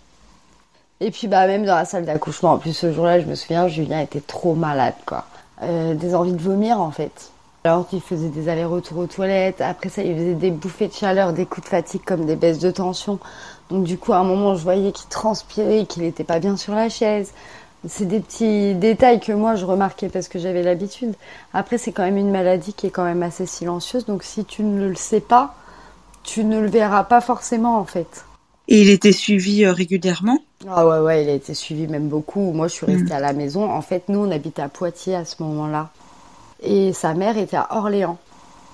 [1.00, 3.68] Et puis bah même dans la salle d'accouchement, en plus ce jour-là, je me souviens,
[3.68, 5.26] Julien était trop malade quoi,
[5.62, 7.32] des envies de vomir en fait.
[7.66, 11.34] Alors il faisait des allers-retours aux toilettes, après ça il faisait des bouffées de chaleur,
[11.34, 13.18] des coups de fatigue comme des baisses de tension.
[13.72, 16.76] Donc du coup à un moment je voyais qu'il transpirait, qu'il n'était pas bien sur
[16.76, 17.34] la chaise.
[17.88, 21.16] C'est des petits détails que moi je remarquais parce que j'avais l'habitude.
[21.56, 24.62] Après c'est quand même une maladie qui est quand même assez silencieuse, donc si tu
[24.62, 25.56] ne le sais pas,
[26.22, 28.26] tu ne le verras pas forcément en fait.
[28.68, 30.38] Et il était suivi euh, régulièrement?
[30.70, 32.52] Ah ouais ouais, il a été suivi même beaucoup.
[32.52, 33.18] Moi je suis restée mmh.
[33.18, 33.72] à la maison.
[33.72, 35.90] En fait nous on habitait à Poitiers à ce moment-là
[36.66, 38.18] et sa mère était à Orléans.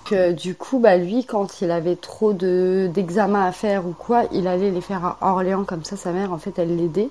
[0.06, 4.24] Que, du coup, bah, lui, quand il avait trop de, d'examens à faire ou quoi,
[4.32, 7.10] il allait les faire à Orléans, comme ça, sa mère, en fait, elle l'aidait.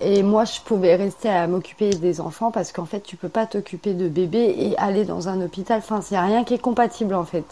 [0.00, 3.46] Et moi, je pouvais rester à m'occuper des enfants parce qu'en fait, tu peux pas
[3.46, 5.78] t'occuper de bébé et aller dans un hôpital.
[5.78, 7.44] Enfin, c'est rien qui est compatible, en fait.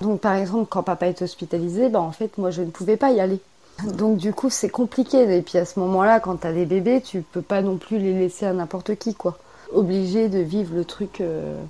[0.00, 3.12] Donc, par exemple, quand papa est hospitalisé, bah, en fait, moi, je ne pouvais pas
[3.12, 3.40] y aller.
[3.84, 5.36] Donc, du coup, c'est compliqué.
[5.36, 7.98] Et puis, à ce moment-là, quand tu as des bébés, tu peux pas non plus
[7.98, 9.38] les laisser à n'importe qui, quoi
[9.72, 11.20] obligé de vivre le truc.
[11.20, 11.62] Euh,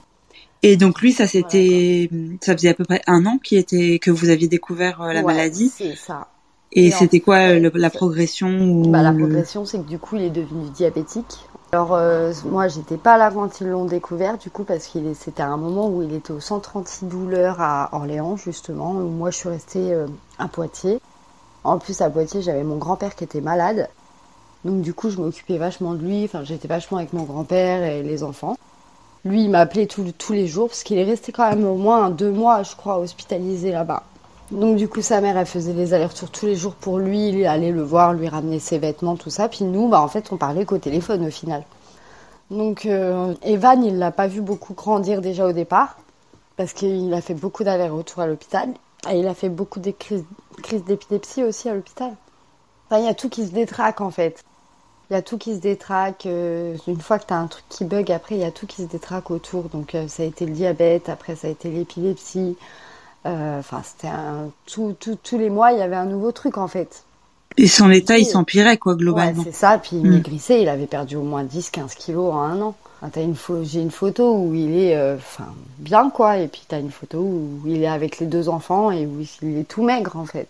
[0.62, 4.10] et donc lui, ça c'était, ça faisait à peu près un an qui était que
[4.10, 5.70] vous aviez découvert euh, la maladie.
[5.74, 6.28] C'est ça.
[6.72, 10.68] Et, c'était quoi la progression bah, La progression, c'est que du coup, il est devenu
[10.70, 11.46] diabétique.
[11.72, 15.42] Alors euh, moi, j'étais pas là quand ils l'ont découvert, du coup, parce qu'il c'était
[15.42, 19.48] un moment où il était au centre anti-douleur à Orléans, justement, où moi je suis
[19.48, 19.96] restée
[20.38, 21.00] à Poitiers.
[21.64, 23.88] En plus, à Poitiers, j'avais mon grand-père qui était malade.
[24.66, 26.24] Donc du coup, je m'occupais vachement de lui.
[26.24, 28.56] Enfin, j'étais vachement avec mon grand-père et les enfants.
[29.24, 32.30] Lui, il m'appelait tous les jours parce qu'il est resté quand même au moins deux
[32.30, 34.02] mois, je crois, hospitalisé là-bas.
[34.50, 37.46] Donc du coup, sa mère, elle faisait les allers-retours tous les jours pour lui, il
[37.46, 39.48] allait le voir, lui ramener ses vêtements, tout ça.
[39.48, 41.64] Puis nous, bah en fait, on parlait qu'au téléphone au final.
[42.50, 45.96] Donc euh, Evan, il l'a pas vu beaucoup grandir déjà au départ
[46.56, 48.68] parce qu'il a fait beaucoup d'allers-retours à l'hôpital
[49.10, 50.24] et il a fait beaucoup de crises,
[50.86, 52.12] d'épilepsie aussi à l'hôpital.
[52.88, 54.44] Enfin, il y a tout qui se détraque en fait.
[55.10, 56.26] Il y a tout qui se détraque.
[56.26, 58.66] Euh, une fois que tu as un truc qui bug, après, il y a tout
[58.66, 59.64] qui se détraque autour.
[59.64, 62.56] Donc, euh, ça a été le diabète, après, ça a été l'épilepsie.
[63.24, 64.50] Euh, enfin, c'était un.
[64.66, 67.04] Tout, tous les mois, il y avait un nouveau truc, en fait.
[67.56, 69.42] Et son état, il s'empirait, quoi, globalement.
[69.42, 69.78] Ouais, c'est ça.
[69.78, 70.14] Puis, il hmm.
[70.14, 70.60] maigrissait.
[70.62, 72.74] Il avait perdu au moins 10-15 kilos en un an.
[73.16, 76.38] une J'ai une photo où il est enfin bien, quoi.
[76.38, 79.24] Et puis, tu as une photo où il est avec les deux enfants et où
[79.42, 80.48] il est tout maigre, en fait.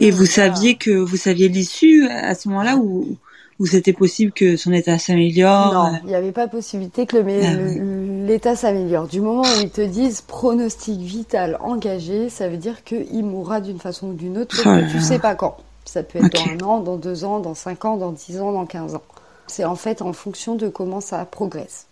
[0.00, 3.16] et vous saviez que vous saviez l'issue à ce moment-là ou
[3.60, 8.26] où c'était possible que son état s'améliore Non, il n'y avait pas possibilité que ah
[8.26, 9.06] l'état s'améliore.
[9.06, 13.78] Du moment où ils te disent pronostic vital engagé, ça veut dire qu'il mourra d'une
[13.78, 15.58] façon ou d'une autre, oh tu sais pas quand.
[15.84, 18.52] Ça peut être dans un an, dans deux ans, dans cinq ans, dans dix ans,
[18.52, 19.02] dans quinze ans.
[19.46, 21.86] C'est en fait en fonction de comment ça progresse.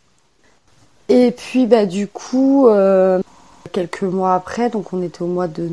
[1.09, 3.21] Et puis bah du coup, euh,
[3.73, 5.69] quelques mois après, donc on était au mois de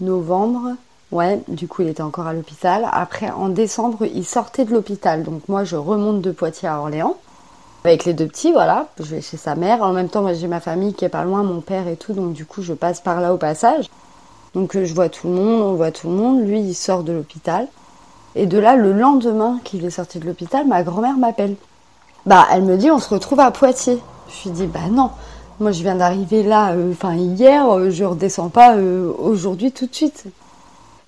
[0.00, 0.74] novembre.
[1.10, 2.86] Ouais, du coup il était encore à l'hôpital.
[2.92, 5.22] Après en décembre, il sortait de l'hôpital.
[5.22, 7.16] Donc moi je remonte de Poitiers à Orléans
[7.84, 8.88] avec les deux petits, voilà.
[8.98, 9.82] Je vais chez sa mère.
[9.82, 12.12] En même temps, moi j'ai ma famille qui est pas loin, mon père et tout,
[12.12, 13.88] donc du coup je passe par là au passage.
[14.54, 16.40] Donc euh, je vois tout le monde, on voit tout le monde.
[16.46, 17.68] Lui il sort de l'hôpital.
[18.34, 21.56] Et de là, le lendemain qu'il est sorti de l'hôpital, ma grand-mère m'appelle.
[22.26, 23.98] Bah, elle me dit, on se retrouve à Poitiers.
[24.28, 25.10] Je lui dis, bah non,
[25.60, 29.86] moi je viens d'arriver là, euh, enfin hier, euh, je redescends pas euh, aujourd'hui tout
[29.86, 30.24] de suite.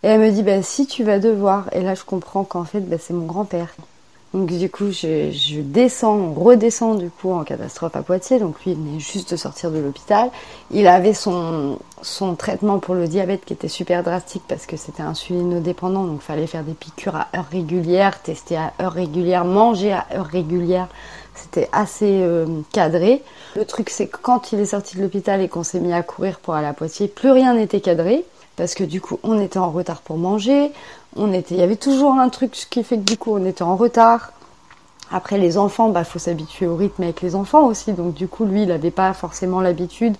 [0.02, 1.66] Et elle me dit, bah si tu vas devoir.
[1.72, 3.68] Et là je comprends qu'en fait, bah, c'est mon grand-père.
[4.32, 8.38] Donc du coup, je, je descends, on du coup en catastrophe à Poitiers.
[8.38, 10.30] Donc lui, il venait juste de sortir de l'hôpital.
[10.70, 15.02] Il avait son, son traitement pour le diabète qui était super drastique parce que c'était
[15.02, 16.04] insulinodépendant.
[16.04, 20.06] Donc il fallait faire des piqûres à heure régulière, tester à heure régulière, manger à
[20.14, 20.86] heure régulière.
[21.34, 23.24] C'était assez euh, cadré.
[23.56, 26.04] Le truc, c'est que quand il est sorti de l'hôpital et qu'on s'est mis à
[26.04, 28.24] courir pour aller à Poitiers, plus rien n'était cadré
[28.56, 30.70] parce que du coup, on était en retard pour manger.
[31.16, 33.62] On était, il y avait toujours un truc qui fait que du coup, on était
[33.62, 34.32] en retard.
[35.12, 37.92] Après, les enfants, bah, faut s'habituer au rythme avec les enfants aussi.
[37.92, 40.16] Donc, du coup, lui, il n'avait pas forcément l'habitude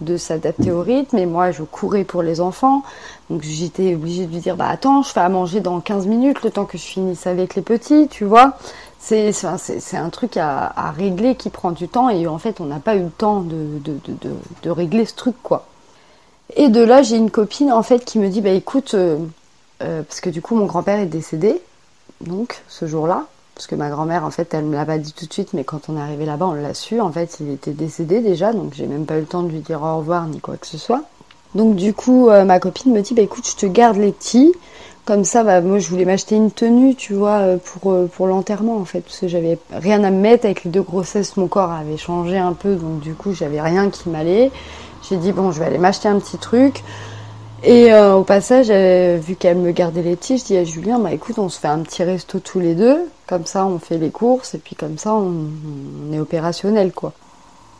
[0.00, 1.18] de s'adapter au rythme.
[1.18, 2.84] Et moi, je courais pour les enfants.
[3.30, 6.42] Donc, j'étais obligée de lui dire, bah, attends, je fais à manger dans 15 minutes,
[6.44, 8.52] le temps que je finisse avec les petits, tu vois.
[9.00, 9.32] C'est,
[9.94, 12.08] un truc à, régler qui prend du temps.
[12.08, 14.30] Et en fait, on n'a pas eu le temps de, de, de,
[14.62, 15.66] de régler ce truc, quoi.
[16.56, 19.18] Et de là, j'ai une copine, en fait, qui me dit, bah, écoute, euh,
[19.82, 21.60] euh, parce que du coup, mon grand-père est décédé,
[22.22, 23.26] donc, ce jour-là.
[23.54, 25.64] Parce que ma grand-mère, en fait, elle me l'a pas dit tout de suite, mais
[25.64, 27.00] quand on est arrivé là-bas, on l'a su.
[27.00, 29.60] En fait, il était décédé déjà, donc j'ai même pas eu le temps de lui
[29.60, 31.02] dire au revoir ni quoi que ce soit.
[31.54, 34.54] Donc, du coup, euh, ma copine me dit, bah écoute, je te garde les petits.
[35.04, 38.84] Comme ça, bah, moi, je voulais m'acheter une tenue, tu vois, pour, pour l'enterrement, en
[38.84, 39.00] fait.
[39.00, 40.44] Parce que j'avais rien à me mettre.
[40.44, 43.90] Avec les deux grossesses, mon corps avait changé un peu, donc du coup, j'avais rien
[43.90, 44.50] qui m'allait.
[45.08, 46.82] J'ai dit, bon, je vais aller m'acheter un petit truc.
[47.64, 51.00] Et euh, au passage, euh, vu qu'elle me gardait les petits, je dis à Julien,
[51.00, 53.98] bah écoute, on se fait un petit resto tous les deux, comme ça on fait
[53.98, 57.12] les courses et puis comme ça on, est opérationnel quoi.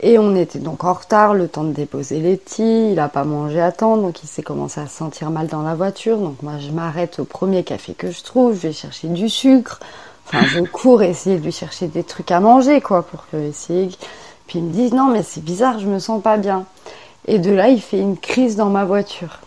[0.01, 3.23] Et on était donc en retard, le temps de déposer les petits, il a pas
[3.23, 6.41] mangé à temps, donc il s'est commencé à se sentir mal dans la voiture, donc
[6.43, 9.79] moi je m'arrête au premier café que je trouve, je vais chercher du sucre,
[10.27, 13.49] enfin je cours essayer de lui chercher des trucs à manger quoi, pour que.
[14.47, 16.65] Puis il me dit, non mais c'est bizarre, je me sens pas bien.
[17.27, 19.39] Et de là il fait une crise dans ma voiture.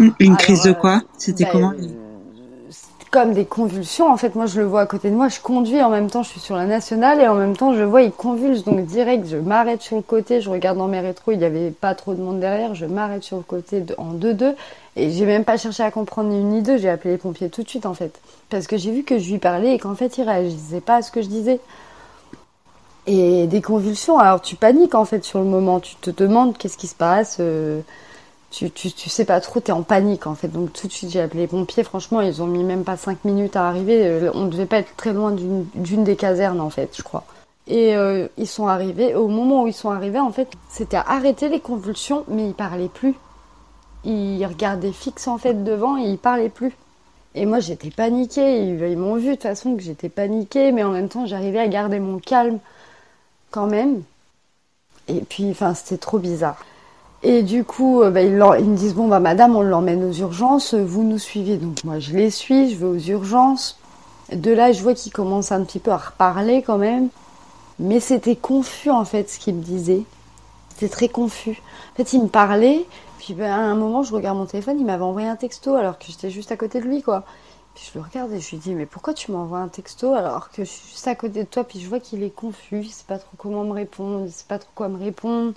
[0.00, 1.02] Une, Alors, crise de quoi?
[1.18, 1.72] C'était bah, comment?
[1.72, 2.72] euh,
[3.10, 4.10] Comme des convulsions.
[4.12, 5.28] En fait, moi, je le vois à côté de moi.
[5.28, 6.22] Je conduis en même temps.
[6.22, 8.64] Je suis sur la nationale et en même temps, je vois il convulse.
[8.64, 10.40] Donc direct, je m'arrête sur le côté.
[10.40, 11.32] Je regarde dans mes rétros.
[11.32, 12.74] Il n'y avait pas trop de monde derrière.
[12.74, 14.54] Je m'arrête sur le côté de, en 2-2
[14.96, 16.78] et j'ai même pas cherché à comprendre ni une ni deux.
[16.78, 18.18] J'ai appelé les pompiers tout de suite en fait,
[18.50, 21.02] parce que j'ai vu que je lui parlais et qu'en fait, il réagissait pas à
[21.02, 21.60] ce que je disais.
[23.06, 24.18] Et des convulsions.
[24.18, 25.80] Alors tu paniques en fait sur le moment.
[25.80, 27.36] Tu te demandes qu'est-ce qui se passe.
[27.40, 27.80] Euh
[28.50, 30.48] tu, tu, tu sais pas trop, t'es en panique en fait.
[30.48, 31.84] Donc tout de suite j'ai appelé les pompiers.
[31.84, 34.06] Franchement, ils ont mis même pas 5 minutes à arriver.
[34.06, 37.24] Euh, On devait pas être très loin d'une des casernes en fait, je crois.
[37.66, 39.14] Et euh, ils sont arrivés.
[39.14, 42.88] Au moment où ils sont arrivés, en fait, c'était arrêter les convulsions, mais ils parlaient
[42.88, 43.14] plus.
[44.04, 46.72] Ils regardaient fixe en fait devant et ils parlaient plus.
[47.34, 48.62] Et moi j'étais paniquée.
[48.62, 51.58] Ils, ils m'ont vu de toute façon que j'étais paniquée, mais en même temps j'arrivais
[51.58, 52.58] à garder mon calme
[53.64, 54.02] même.
[55.08, 56.58] Et puis, enfin, c'était trop bizarre.
[57.22, 60.74] Et du coup, bah, ils, ils, me disent bon bah madame, on l'emmène aux urgences,
[60.74, 61.56] vous nous suivez.
[61.56, 63.78] Donc moi je les suis, je vais aux urgences.
[64.32, 67.08] De là, je vois qu'ils commencent un petit peu à reparler quand même,
[67.78, 70.02] mais c'était confus en fait ce qu'ils me disaient.
[70.70, 71.62] C'était très confus.
[71.92, 72.84] En fait, il me parlait,
[73.18, 75.98] puis bah, à un moment, je regarde mon téléphone, il m'avait envoyé un texto alors
[75.98, 77.24] que j'étais juste à côté de lui quoi.
[77.76, 80.48] Puis je le regarde et je lui dis mais pourquoi tu m'envoies un texto alors
[80.50, 81.62] que je suis juste à côté de toi?
[81.62, 84.46] Puis je vois qu'il est confus, il sait pas trop comment me répondre, il sait
[84.48, 85.52] pas trop quoi me répondre.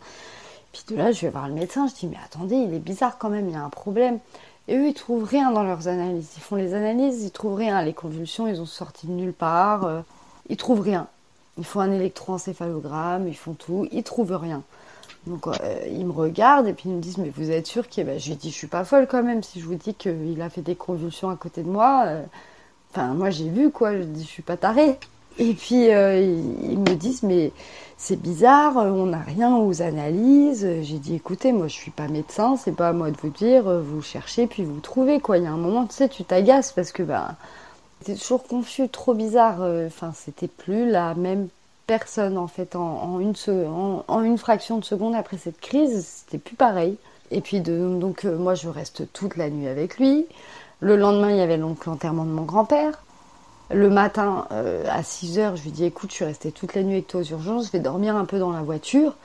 [0.74, 3.18] Puis de là, je vais voir le médecin, je dis mais attendez, il est bizarre
[3.18, 4.20] quand même, il y a un problème.
[4.68, 6.34] Et eux, ils trouvent rien dans leurs analyses.
[6.36, 7.82] Ils font les analyses, ils trouvent rien.
[7.82, 9.86] Les convulsions, ils ont sorti de nulle part.
[9.86, 10.02] Euh,
[10.50, 11.08] ils trouvent rien.
[11.58, 14.62] Ils font un électroencéphalogramme, ils font tout, ils trouvent rien.
[15.28, 15.52] Donc euh,
[15.92, 18.32] ils me regardent et puis ils me disent mais vous êtes sûr qu'il ben, je
[18.32, 20.76] lui je suis pas folle quand même si je vous dis qu'il a fait des
[20.76, 22.04] convulsions à côté de moi.
[22.06, 22.24] Euh...
[22.92, 24.98] Enfin moi j'ai vu quoi, je dis je suis pas tarée.
[25.38, 27.52] Et puis euh, ils, me disent mais
[27.98, 30.68] c'est bizarre, on n'a rien aux analyses.
[30.82, 33.64] J'ai dit, écoutez, moi je suis pas médecin, c'est pas à moi de vous dire,
[33.82, 35.38] vous cherchez puis vous trouvez quoi.
[35.38, 37.36] Il y a un moment, tu sais, tu t'agaces parce que bah,
[38.02, 39.62] c'était toujours confus, trop bizarre.
[39.86, 41.50] Enfin, c'était plus la même
[41.90, 43.34] personne en fait en, une
[43.68, 46.98] en, en, une fraction de seconde après cette crise, c'était plus pareil.
[47.32, 50.28] Et puis de, donc euh, moi je reste toute la nuit avec lui.
[50.82, 53.04] Le lendemain, il y avait donc l'enterrement de mon grand-père.
[53.72, 54.48] Le matin,
[54.90, 57.22] à 6 heures, je lui dis écoute, je suis restée toute la nuit avec toi
[57.22, 59.16] aux urgences, je vais dormir un peu dans la voiture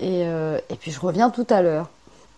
[0.00, 1.88] et, et puis je reviens tout à l'heure.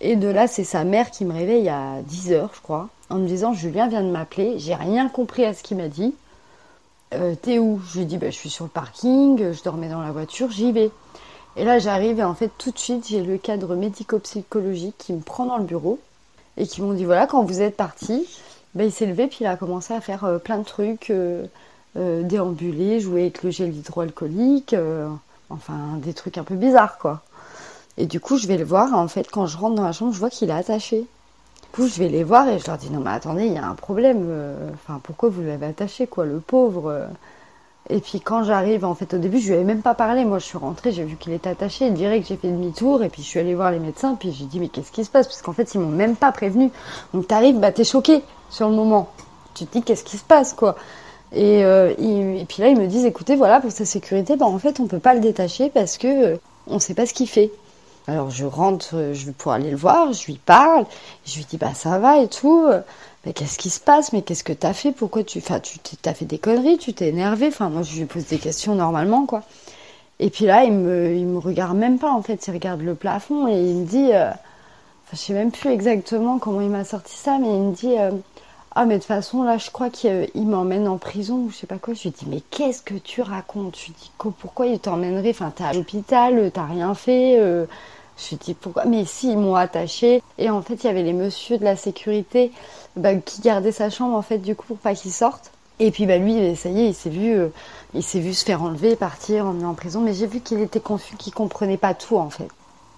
[0.02, 3.16] Et de là, c'est sa mère qui me réveille à 10 heures, je crois, en
[3.16, 6.14] me disant Julien vient de m'appeler, j'ai rien compris à ce qu'il m'a dit.
[7.14, 7.81] Euh, T'es où?
[7.90, 10.73] Je lui dis bah, Je suis sur le parking, je dormais dans la voiture, j'y
[10.73, 10.90] vais.
[11.57, 15.21] Et là, j'arrive et en fait, tout de suite, j'ai le cadre médico-psychologique qui me
[15.21, 15.99] prend dans le bureau
[16.57, 18.27] et qui m'ont dit voilà, quand vous êtes parti,
[18.75, 21.47] bah, il s'est levé puis il a commencé à faire euh, plein de trucs, euh,
[21.97, 24.77] déambuler, jouer avec le gel hydroalcoolique,
[25.51, 27.23] enfin des trucs un peu bizarres quoi.
[27.97, 28.94] Et du coup, je vais le voir.
[28.94, 31.07] En fait, quand je rentre dans la chambre, je vois qu'il est attaché.
[31.72, 33.59] Du coup, je vais les voir et je leur dis non mais attendez, il y
[33.59, 34.26] a un problème.
[34.28, 36.90] Euh, enfin, pourquoi vous l'avez attaché quoi, le pauvre?
[36.90, 37.07] Euh
[37.90, 40.24] Et puis quand j'arrive, en fait, au début, je lui avais même pas parlé.
[40.24, 41.90] Moi, je suis rentrée, j'ai vu qu'il était attaché.
[41.90, 44.16] Direct, j'ai fait demi-tour et puis je suis allée voir les médecins.
[44.18, 45.26] Puis j'ai dit mais qu'est-ce qui se passe?
[45.26, 46.70] Parce qu'en fait, ils m'ont même pas prévenu.
[47.14, 49.09] Donc t'arrives, bah t'es choqué sur le moment.
[49.54, 50.76] Tu te dis qu'est-ce qui se passe quoi?
[51.33, 54.59] Et, euh, et, puis là, ils me disent écoutez, voilà, pour sa sécurité, bah en
[54.59, 57.50] fait, on peut pas le détacher parce que on sait pas ce qu'il fait.
[58.09, 60.87] Alors je rentre, je vais pouvoir aller le voir, je lui parle,
[61.27, 62.66] je lui dis bah ça va et tout.
[63.27, 64.14] Mais qu'est-ce qui se passe?
[64.14, 64.92] Mais qu'est-ce que t'as fait?
[64.92, 66.79] Pourquoi tu, enfin tu t'as fait des conneries?
[66.79, 67.49] Tu t'es énervé?
[67.49, 69.42] Enfin moi je lui pose des questions normalement quoi.
[70.21, 72.94] Et puis là il me, il me regarde même pas en fait, il regarde le
[72.94, 74.31] plafond et il me dit, euh...
[75.12, 78.11] je sais même plus exactement comment il m'a sorti ça, mais il me dit euh...
[78.75, 81.66] ah mais de toute façon là je crois qu'il m'emmène en prison ou je sais
[81.66, 81.92] pas quoi.
[81.92, 83.77] Je lui dis mais qu'est-ce que tu racontes?
[83.79, 85.29] Je lui dis pourquoi il t'emmènerait?
[85.31, 87.37] Enfin t'es à l'hôpital, t'as rien fait.
[87.38, 87.66] Euh...
[88.18, 88.85] Je me dis pourquoi?
[88.85, 90.22] Mais si, ils m'ont attaché.
[90.38, 92.52] Et en fait, il y avait les messieurs de la sécurité
[92.96, 95.52] bah, qui gardaient sa chambre, en fait, du coup, pour pas qu'il sorte.
[95.78, 97.48] Et puis, bah, lui, ça y est, il s'est vu, euh,
[97.94, 100.00] il s'est vu se faire enlever, partir, emmener en prison.
[100.00, 102.48] Mais j'ai vu qu'il était confus, qu'il comprenait pas tout, en fait.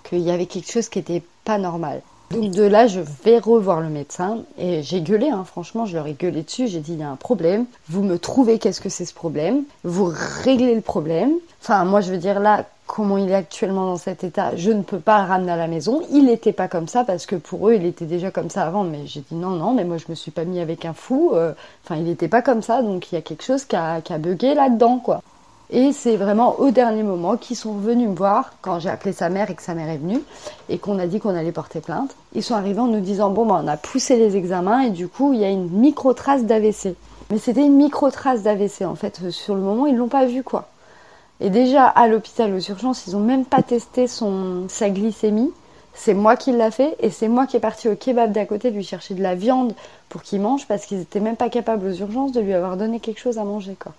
[0.04, 2.02] Qu'il y avait quelque chose qui était pas normal.
[2.30, 6.06] Donc de là, je vais revoir le médecin et j'ai gueulé, hein, franchement, je leur
[6.06, 6.68] ai gueulé dessus.
[6.68, 7.66] J'ai dit, il y a un problème.
[7.88, 9.64] Vous me trouvez qu'est-ce que c'est ce problème?
[9.82, 10.12] Vous
[10.44, 11.32] réglez le problème.
[11.60, 14.82] Enfin, moi, je veux dire là, comment il est actuellement dans cet état, je ne
[14.82, 16.02] peux pas le ramener à la maison.
[16.12, 18.84] Il n'était pas comme ça parce que pour eux, il était déjà comme ça avant.
[18.84, 21.32] Mais j'ai dit non, non, mais moi je me suis pas mis avec un fou.
[21.34, 21.52] Euh,
[21.84, 24.12] enfin, il n'était pas comme ça, donc il y a quelque chose qui a, qui
[24.12, 25.20] a bugué là-dedans, quoi.
[25.72, 29.28] Et c'est vraiment au dernier moment qu'ils sont venus me voir quand j'ai appelé sa
[29.28, 30.20] mère et que sa mère est venue
[30.68, 32.16] et qu'on a dit qu'on allait porter plainte.
[32.34, 35.06] Ils sont arrivés en nous disant bon, ben, on a poussé les examens et du
[35.06, 36.96] coup, il y a une micro trace d'AVC.
[37.30, 39.30] Mais c'était une micro trace d'AVC en fait.
[39.30, 40.68] Sur le moment, ils l'ont pas vu quoi.
[41.38, 45.52] Et déjà, à l'hôpital aux urgences, ils ont même pas testé son, sa glycémie.
[45.94, 48.72] C'est moi qui l'a fait et c'est moi qui est parti au kebab d'à côté
[48.72, 49.74] lui chercher de la viande
[50.08, 52.98] pour qu'il mange parce qu'ils étaient même pas capables aux urgences de lui avoir donné
[52.98, 53.92] quelque chose à manger, quoi.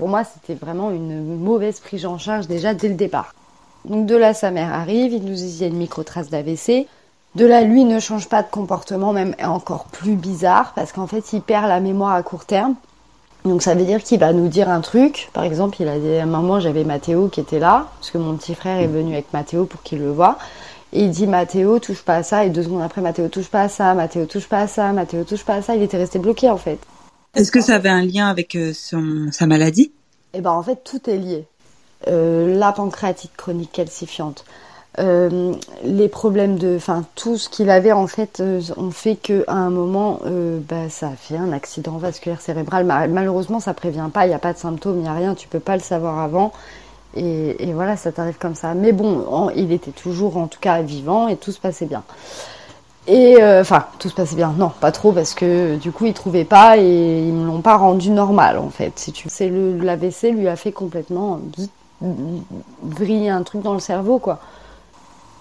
[0.00, 3.34] Pour moi, c'était vraiment une mauvaise prise en charge déjà dès le départ.
[3.84, 6.86] Donc de là, sa mère arrive, il nous dit y a une micro-trace d'AVC.
[7.34, 11.34] De là, lui ne change pas de comportement, même encore plus bizarre, parce qu'en fait,
[11.34, 12.76] il perd la mémoire à court terme.
[13.44, 15.28] Donc ça veut dire qu'il va nous dire un truc.
[15.34, 18.16] Par exemple, il a dit à un moment j'avais Mathéo qui était là, parce que
[18.16, 20.38] mon petit frère est venu avec Mathéo pour qu'il le voie.
[20.94, 22.46] Et il dit Mathéo touche pas à ça.
[22.46, 25.24] Et deux secondes après, Mathéo touche pas à ça, Mathéo touche pas à ça, Mathéo
[25.24, 25.76] touche pas à ça.
[25.76, 26.78] Il était resté bloqué en fait.
[27.34, 29.92] Est-ce que ça avait un lien avec euh, son, sa maladie?
[30.34, 31.46] Eh ben en fait tout est lié.
[32.08, 34.44] Euh, la pancréatite chronique calcifiante,
[34.98, 35.52] euh,
[35.84, 38.42] les problèmes de, enfin tout ce qu'il avait en fait,
[38.76, 40.20] ont fait que à un moment,
[40.68, 42.84] bah, ça a fait un accident vasculaire cérébral.
[42.84, 45.46] Malheureusement, ça prévient pas, il n'y a pas de symptômes, il n'y a rien, tu
[45.46, 46.52] peux pas le savoir avant.
[47.16, 48.72] Et voilà, ça t'arrive comme ça.
[48.74, 52.02] Mais bon, il était toujours en tout cas vivant et tout se passait bien.
[53.06, 54.54] Et euh, enfin, tout se passait bien.
[54.56, 57.76] Non, pas trop parce que du coup, il trouvait pas et ils me l'ont pas
[57.76, 58.92] rendu normal en fait.
[58.96, 61.40] Si tu, c'est le l'AVC lui a fait complètement
[62.82, 64.38] vriller un truc dans le cerveau quoi.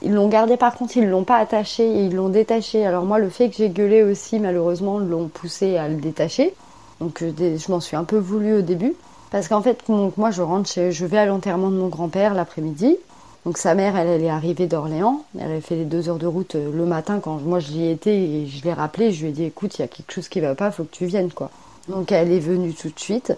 [0.02, 2.86] Ils l'ont gardé par contre, ils l'ont pas attaché et ils l'ont détaché.
[2.86, 6.56] Alors moi, le fait que j'ai gueulé aussi, malheureusement, l'ont poussé à le détacher.
[7.02, 8.93] Donc euh, je m'en suis un peu voulu au début.
[9.32, 12.98] Parce qu'en fait, moi, je rentre chez, je vais à l'enterrement de mon grand-père l'après-midi.
[13.45, 15.23] Donc sa mère, elle, elle est arrivée d'Orléans.
[15.39, 17.89] Elle a fait les deux heures de route euh, le matin quand moi je y
[17.89, 19.12] étais et je l'ai rappelé.
[19.12, 20.96] Je lui ai dit, écoute, il y a quelque chose qui va pas, faut que
[20.96, 21.50] tu viennes, quoi.
[21.87, 23.33] Donc elle est venue tout de suite.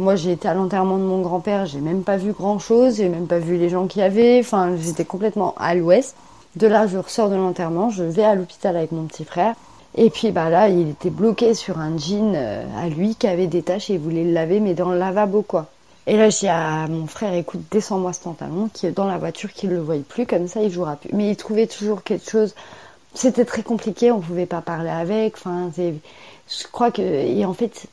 [0.00, 3.26] Moi, j'ai été à l'enterrement de mon grand-père, j'ai même pas vu grand-chose, j'ai même
[3.26, 6.16] pas vu les gens qu'il y avait, enfin, j'étais complètement à l'ouest.
[6.56, 9.54] De là, je ressors de l'enterrement, je vais à l'hôpital avec mon petit frère.
[9.96, 13.48] Et puis bah là, il était bloqué sur un jean euh, à lui qui avait
[13.48, 15.66] des taches et il voulait le laver, mais dans le lavabo quoi.
[16.10, 19.52] Et là, dis à mon frère, écoute, descends-moi ce pantalon, qui est dans la voiture,
[19.52, 21.10] qu'il ne le voyait plus, comme ça, il jouera plus.
[21.12, 22.56] Mais il trouvait toujours quelque chose.
[23.14, 25.36] C'était très compliqué, on pouvait pas parler avec.
[25.36, 27.86] Enfin, je crois que, et en fait,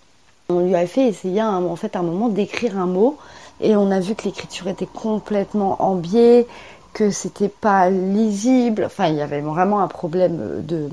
[0.49, 3.20] on lui a fait essayer un, un moment d'écrire un mot
[3.61, 6.47] et on a vu que l'écriture était complètement en biais,
[6.93, 8.86] que c'était pas lisible.
[8.86, 10.89] Enfin, il y avait vraiment un problème de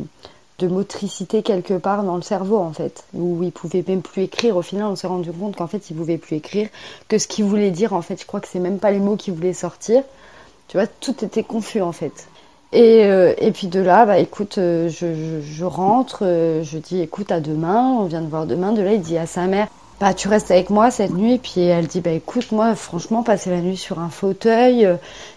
[0.59, 4.57] de motricité quelque part dans le cerveau en fait, où il pouvait même plus écrire.
[4.57, 6.69] Au final, on s'est rendu compte qu'en fait, il pouvait plus écrire,
[7.09, 9.17] que ce qu'il voulait dire, en fait, je crois que c'est même pas les mots
[9.17, 10.03] qu'il voulait sortir.
[10.69, 12.29] Tu vois, tout était confus en fait.
[12.73, 17.01] Et, euh, et puis de là, bah écoute, euh, je, je, rentre, euh, je dis
[17.01, 18.73] écoute à demain, on vient de voir demain.
[18.73, 19.69] De là, il dit à sa mère,
[20.01, 21.39] bah tu restes avec moi cette nuit.
[21.39, 24.89] Puis elle dit bah écoute, moi franchement, passer la nuit sur un fauteuil,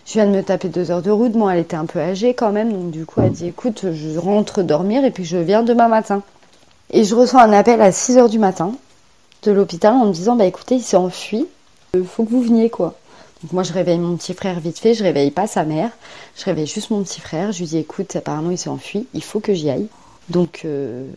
[0.06, 1.36] je viens de me taper deux heures de route.
[1.36, 4.20] Moi, elle était un peu âgée quand même, donc du coup, elle dit écoute, je
[4.20, 6.24] rentre dormir et puis je viens demain matin.
[6.92, 8.74] Et je reçois un appel à 6 heures du matin
[9.44, 11.48] de l'hôpital en me disant bah écoutez, il s'est enfui,
[11.94, 12.96] il faut que vous veniez quoi.
[13.44, 15.92] Donc moi je réveille mon petit frère vite fait, je réveille pas sa mère,
[16.36, 19.24] je réveille juste mon petit frère, je lui dis écoute apparemment il s'est enfui, il
[19.24, 19.88] faut que j'y aille.
[20.30, 21.08] Donc euh,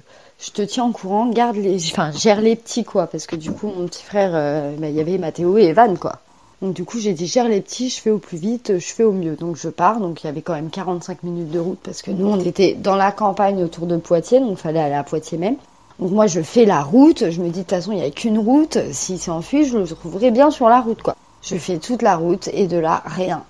[0.41, 3.53] je te tiens en courant, garde les, enfin gère les petits quoi, parce que du
[3.53, 6.21] coup mon petit frère, euh, bah, il y avait Mathéo et Evan quoi.
[6.63, 9.05] Donc du coup j'ai dit gère les petits, je fais au plus vite, je fais
[9.05, 9.37] au mieux.
[9.37, 12.11] Donc je pars, donc il y avait quand même 45 minutes de route parce que
[12.11, 15.39] nous on était dans la campagne autour de Poitiers, donc il fallait aller à Poitiers
[15.39, 15.57] même.
[15.99, 18.11] Donc moi je fais la route, je me dis de toute façon il n'y a
[18.11, 21.17] qu'une route, s'il s'est enfui je le trouverai bien sur la route quoi.
[21.43, 23.45] Je fais toute la route et de là, rien.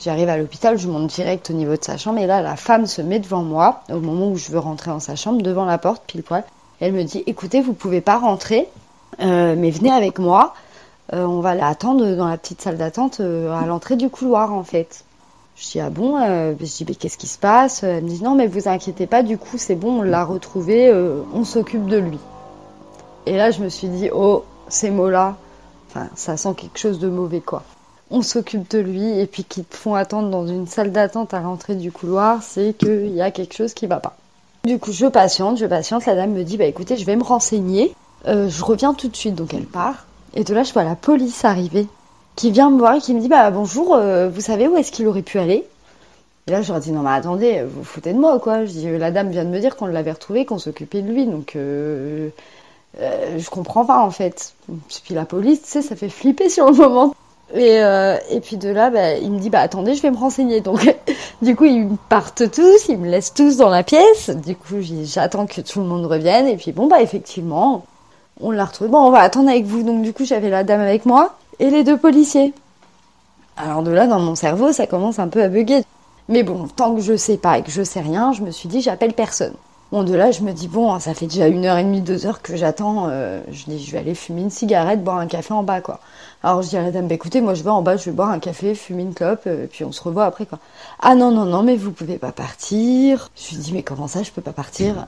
[0.00, 2.86] J'arrive à l'hôpital, je monte direct au niveau de sa chambre et là, la femme
[2.86, 5.78] se met devant moi au moment où je veux rentrer dans sa chambre, devant la
[5.78, 6.44] porte, pile poil.
[6.80, 8.68] Elle me dit, écoutez, vous pouvez pas rentrer,
[9.20, 10.54] euh, mais venez avec moi.
[11.12, 14.64] Euh, on va l'attendre dans la petite salle d'attente euh, à l'entrée du couloir, en
[14.64, 15.04] fait.
[15.56, 17.84] Je dis, ah bon Je dis, mais qu'est-ce qui se passe?
[17.84, 20.92] Elle me dit, non, mais vous inquiétez pas, du coup, c'est bon, on l'a retrouvé,
[21.32, 22.18] on s'occupe de lui.
[23.26, 25.36] Et là, je me suis dit, oh, ces mots-là,
[25.94, 27.62] Enfin, ça sent quelque chose de mauvais, quoi.
[28.10, 31.40] On s'occupe de lui et puis qu'ils te font attendre dans une salle d'attente à
[31.40, 34.16] l'entrée du couloir, c'est qu'il y a quelque chose qui va pas.
[34.64, 36.06] Du coup, je patiente, je patiente.
[36.06, 37.94] La dame me dit, bah écoutez, je vais me renseigner.
[38.26, 39.34] Euh, je reviens tout de suite.
[39.34, 40.06] Donc elle part.
[40.34, 41.86] Et de là, je vois la police arriver,
[42.36, 44.90] qui vient me voir et qui me dit, bah bonjour, euh, vous savez où est-ce
[44.92, 45.66] qu'il aurait pu aller?
[46.46, 48.66] Et là, je leur dis, non mais attendez, vous foutez de moi quoi?
[48.66, 51.26] Je dis, la dame vient de me dire qu'on l'avait retrouvé, qu'on s'occupait de lui,
[51.26, 52.28] donc euh,
[53.00, 54.52] euh, je comprends pas en fait.
[55.04, 57.14] Puis la police, tu sais, ça fait flipper sur le moment.
[57.52, 60.16] Et, euh, et puis de là, bah, il me dit, bah attendez, je vais me
[60.16, 60.60] renseigner.
[60.60, 60.96] Donc
[61.42, 64.30] du coup, ils partent tous, ils me laissent tous dans la pièce.
[64.30, 66.48] Du coup, j'attends que tout le monde revienne.
[66.48, 67.84] Et puis bon, bah effectivement,
[68.40, 68.90] on l'a retrouvé.
[68.90, 69.82] Bon, on va attendre avec vous.
[69.82, 72.54] Donc du coup, j'avais la dame avec moi et les deux policiers.
[73.56, 75.82] Alors de là, dans mon cerveau, ça commence un peu à bugger.
[76.28, 78.68] Mais bon, tant que je sais pas et que je sais rien, je me suis
[78.68, 79.54] dit, j'appelle personne.
[79.92, 82.26] Bon, de là, je me dis, bon, ça fait déjà une heure et demie, deux
[82.26, 83.06] heures que j'attends.
[83.10, 86.00] Euh, je dis, je vais aller fumer une cigarette, boire un café en bas, quoi.
[86.42, 88.10] Alors je dis à la dame, bah, écoutez, moi je vais en bas, je vais
[88.12, 90.58] boire un café, fumer une clope, euh, puis on se revoit après, quoi.
[91.00, 93.30] Ah non, non, non, mais vous pouvez pas partir.
[93.36, 95.06] Je lui dis, mais comment ça, je peux pas partir?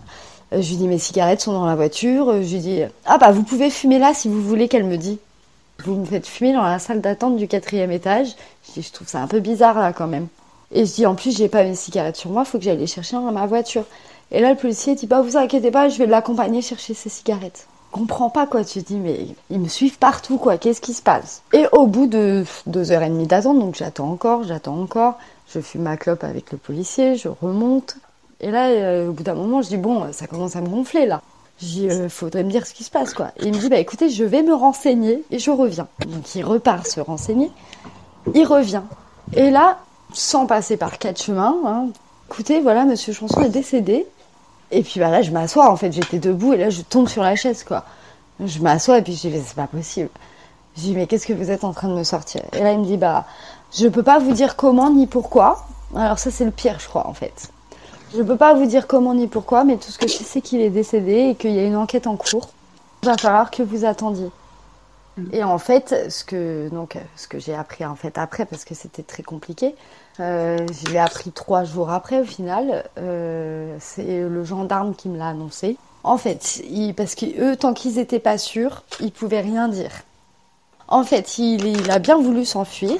[0.52, 2.32] Euh, Je lui dis, mes cigarettes sont dans la voiture.
[2.42, 5.18] Je lui dis, ah bah vous pouvez fumer là si vous voulez, qu'elle me dit.
[5.84, 8.28] Vous me faites fumer dans la salle d'attente du quatrième étage.
[8.68, 10.28] Je dis, je trouve ça un peu bizarre là quand même.
[10.72, 12.86] Et je dis, en plus, j'ai pas mes cigarettes sur moi, faut que j'aille les
[12.86, 13.84] chercher dans ma voiture.
[14.30, 17.66] Et là, le policier dit Bah, vous inquiétez pas, je vais l'accompagner chercher ses cigarettes.
[17.92, 21.42] Comprends pas quoi, tu dis, mais ils me suivent partout quoi, qu'est-ce qui se passe?
[21.52, 25.14] Et au bout de deux heures et demie d'attente, donc j'attends encore, j'attends encore,
[25.48, 27.96] je fume ma clope avec le policier, je remonte.
[28.40, 31.06] Et là, euh, au bout d'un moment, je dis Bon, ça commence à me gonfler
[31.06, 31.22] là.
[31.58, 33.28] Dis, euh, faudrait me dire ce qui se passe, quoi.
[33.38, 35.88] Et il me dit, bah écoutez, je vais me renseigner et je reviens.
[36.06, 37.50] Donc il repart se renseigner,
[38.34, 38.82] il revient.
[39.32, 39.78] Et là,
[40.12, 41.86] sans passer par quatre chemins, hein,
[42.28, 44.06] écoutez, voilà, monsieur Chanson est décédé.
[44.70, 47.22] Et puis bah là, je m'assois, en fait, j'étais debout et là, je tombe sur
[47.22, 47.84] la chaise, quoi.
[48.44, 50.10] Je m'assois et puis je dis, c'est pas possible.
[50.76, 52.42] Je dis, mais qu'est-ce que vous êtes en train de me sortir?
[52.52, 53.24] Et là, il me dit, bah,
[53.72, 55.66] je peux pas vous dire comment ni pourquoi.
[55.94, 57.50] Alors ça, c'est le pire, je crois, en fait.
[58.14, 60.40] Je peux pas vous dire comment ni pourquoi, mais tout ce que je sais, c'est
[60.40, 62.48] qu'il est décédé et qu'il y a une enquête en cours.
[63.02, 64.30] Il va falloir que vous attendiez.
[65.32, 68.74] Et en fait, ce que donc ce que j'ai appris en fait après parce que
[68.74, 69.74] c'était très compliqué,
[70.20, 72.84] euh, je l'ai appris trois jours après au final.
[72.98, 75.76] Euh, c'est le gendarme qui me l'a annoncé.
[76.04, 76.62] En fait,
[76.96, 79.90] parce qu'eux, tant qu'ils n'étaient pas sûrs, ils pouvaient rien dire.
[80.86, 82.96] En fait, il, il a bien voulu s'enfuir.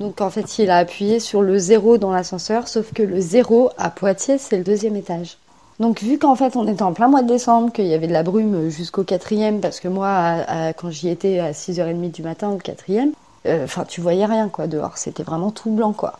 [0.00, 3.70] Donc en fait, il a appuyé sur le zéro dans l'ascenseur, sauf que le zéro
[3.78, 5.38] à Poitiers, c'est le deuxième étage.
[5.80, 8.12] Donc vu qu'en fait on était en plein mois de décembre, qu'il y avait de
[8.12, 10.36] la brume jusqu'au quatrième, parce que moi
[10.76, 13.12] quand j'y étais à 6h30 du matin au quatrième,
[13.46, 16.14] euh, enfin tu voyais rien quoi dehors, c'était vraiment tout blanc quoi.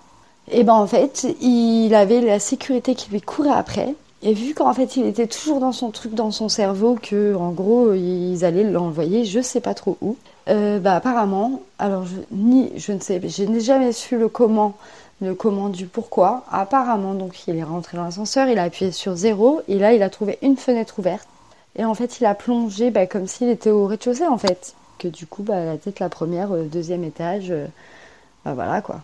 [0.51, 4.73] Et ben en fait il avait la sécurité qui lui courait après, et vu qu'en
[4.75, 8.65] fait il était toujours dans son truc, dans son cerveau, que en gros ils allaient
[8.65, 10.17] l'envoyer je sais pas trop où,
[10.49, 14.75] euh, bah apparemment, alors ni je ne sais, je n'ai jamais su le comment
[15.25, 16.45] le comment du pourquoi.
[16.51, 20.03] Apparemment, donc, il est rentré dans l'ascenseur, il a appuyé sur zéro, et là, il
[20.03, 21.29] a trouvé une fenêtre ouverte.
[21.77, 24.75] Et en fait, il a plongé bah, comme s'il était au rez-de-chaussée, en fait.
[24.99, 27.67] Que du coup, bah, la tête, la première, euh, deuxième étage, euh,
[28.45, 29.01] bah voilà, quoi.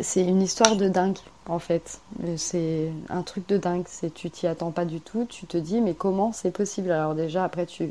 [0.00, 1.18] c'est une histoire de dingue
[1.50, 2.00] en fait.
[2.36, 3.84] C'est un truc de dingue.
[3.86, 5.26] C'est tu t'y attends pas du tout.
[5.28, 6.90] Tu te dis mais comment c'est possible?
[6.90, 7.88] Alors déjà après tu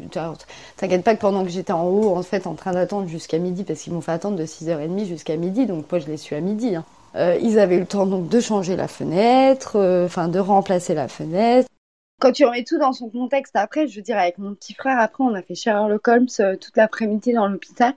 [0.77, 3.63] t'inquiète pas que pendant que j'étais en haut en fait en train d'attendre jusqu'à midi
[3.63, 6.41] parce qu'ils m'ont fait attendre de 6h30 jusqu'à midi donc moi je l'ai su à
[6.41, 6.75] midi.
[6.75, 6.85] Hein.
[7.15, 10.93] Euh, ils avaient eu le temps donc de changer la fenêtre, euh, enfin de remplacer
[10.93, 11.67] la fenêtre.
[12.19, 14.99] Quand tu remets tout dans son contexte, après, je veux dire, avec mon petit frère,
[14.99, 17.93] après, on a fait Sherlock Holmes euh, toute l'après-midi dans l'hôpital,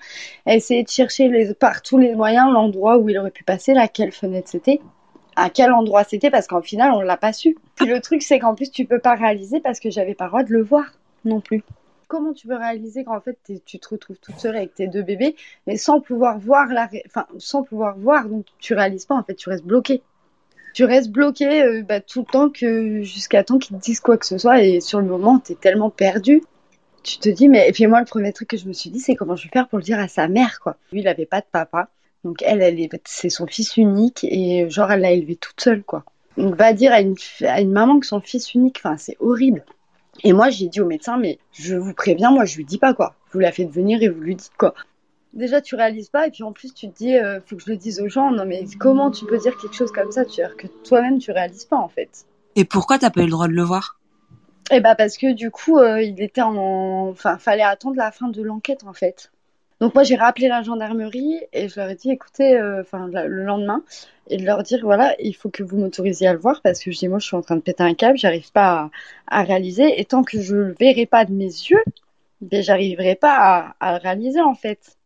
[0.46, 4.48] essayer de chercher par tous les moyens l'endroit où il aurait pu passer, laquelle fenêtre
[4.48, 4.80] c'était,
[5.34, 7.56] à quel endroit c'était, parce qu'en final, on l'a pas su.
[7.74, 10.30] Puis le truc, c'est qu'en plus, tu peux pas réaliser parce que j'avais pas le
[10.30, 10.84] droit de le voir
[11.24, 11.64] non plus
[12.12, 15.34] comment tu peux réaliser qu'en fait tu te retrouves toute seule avec tes deux bébés,
[15.66, 19.34] mais sans pouvoir voir la, enfin sans pouvoir voir, donc tu réalises pas en fait,
[19.34, 20.02] tu restes bloqué.
[20.74, 24.18] Tu restes bloqué euh, bah, tout le temps que jusqu'à temps qu'ils te disent quoi
[24.18, 26.42] que ce soit et sur le moment tu es tellement perdu.
[27.02, 29.00] Tu te dis mais et puis moi le premier truc que je me suis dit
[29.00, 30.76] c'est comment je vais faire pour le dire à sa mère quoi.
[30.92, 31.88] Lui il avait pas de papa,
[32.24, 35.82] donc elle elle est c'est son fils unique et genre elle l'a élevé toute seule
[35.82, 36.04] quoi.
[36.36, 39.64] Donc va dire à une, à une maman que son fils unique, enfin c'est horrible.
[40.24, 42.94] Et moi, j'ai dit au médecin, mais je vous préviens, moi, je lui dis pas
[42.94, 43.14] quoi.
[43.32, 44.74] Vous la faites venir et vous lui dites quoi.
[45.32, 47.70] Déjà, tu réalises pas, et puis en plus, tu te dis, euh, faut que je
[47.70, 48.30] le dise aux gens.
[48.30, 51.18] Non, mais comment tu peux dire quelque chose comme ça Tu veux dire que toi-même,
[51.18, 52.26] tu réalises pas, en fait.
[52.54, 53.98] Et pourquoi t'as pas eu le droit de le voir?
[54.70, 57.08] Eh bah, parce que du coup, euh, il était en.
[57.08, 59.30] Enfin, fallait attendre la fin de l'enquête, en fait.
[59.82, 63.82] Donc moi j'ai rappelé la gendarmerie et je leur ai dit écoutez, euh, le lendemain,
[64.28, 66.92] et de leur dire voilà il faut que vous m'autorisiez à le voir parce que
[66.92, 68.90] je dis moi je suis en train de péter un câble, j'arrive pas
[69.26, 71.82] à, réaliser et tant que je le verrai pas de mes yeux,
[72.42, 74.98] ben j'arriverai pas à, le réaliser en fait.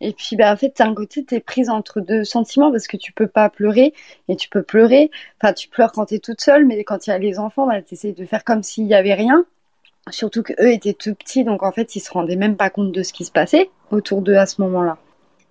[0.00, 3.12] Et puis ben en fait d'un côté t'es prise entre deux sentiments parce que tu
[3.12, 3.94] peux pas pleurer
[4.28, 5.10] et tu peux pleurer,
[5.42, 7.82] enfin tu pleures quand t'es toute seule mais quand il y a les enfants ben,
[7.82, 9.44] t'essayes de faire comme s'il y avait rien
[10.10, 13.02] Surtout qu'eux étaient tout petits, donc en fait, ils se rendaient même pas compte de
[13.02, 14.98] ce qui se passait autour d'eux à ce moment-là.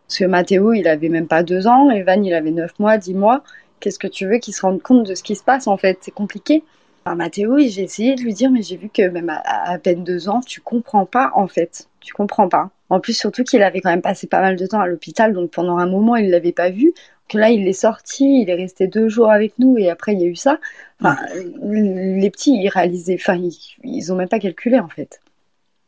[0.08, 3.16] Parce que Mathéo, il avait même pas deux ans, Evan, il avait neuf mois, dix
[3.16, 3.44] mois.
[3.80, 5.98] Qu'est-ce que tu veux qu'ils se rendent compte de ce qui se passe, en fait?
[6.02, 6.64] C'est compliqué.
[7.04, 10.30] Enfin, Mathéo, j'ai essayé de lui dire, mais j'ai vu que même à, peine deux
[10.30, 11.90] ans, tu comprends pas, en fait.
[12.00, 12.70] Tu comprends pas.
[12.90, 15.52] En plus, surtout qu'il avait quand même passé pas mal de temps à l'hôpital, donc
[15.52, 16.94] pendant un moment, il l'avait pas vu
[17.34, 20.24] là il est sorti, il est resté deux jours avec nous et après il y
[20.24, 20.60] a eu ça.
[21.00, 21.18] Enfin,
[21.62, 25.22] les petits ils réalisaient, enfin ils, ils ont même pas calculé en fait.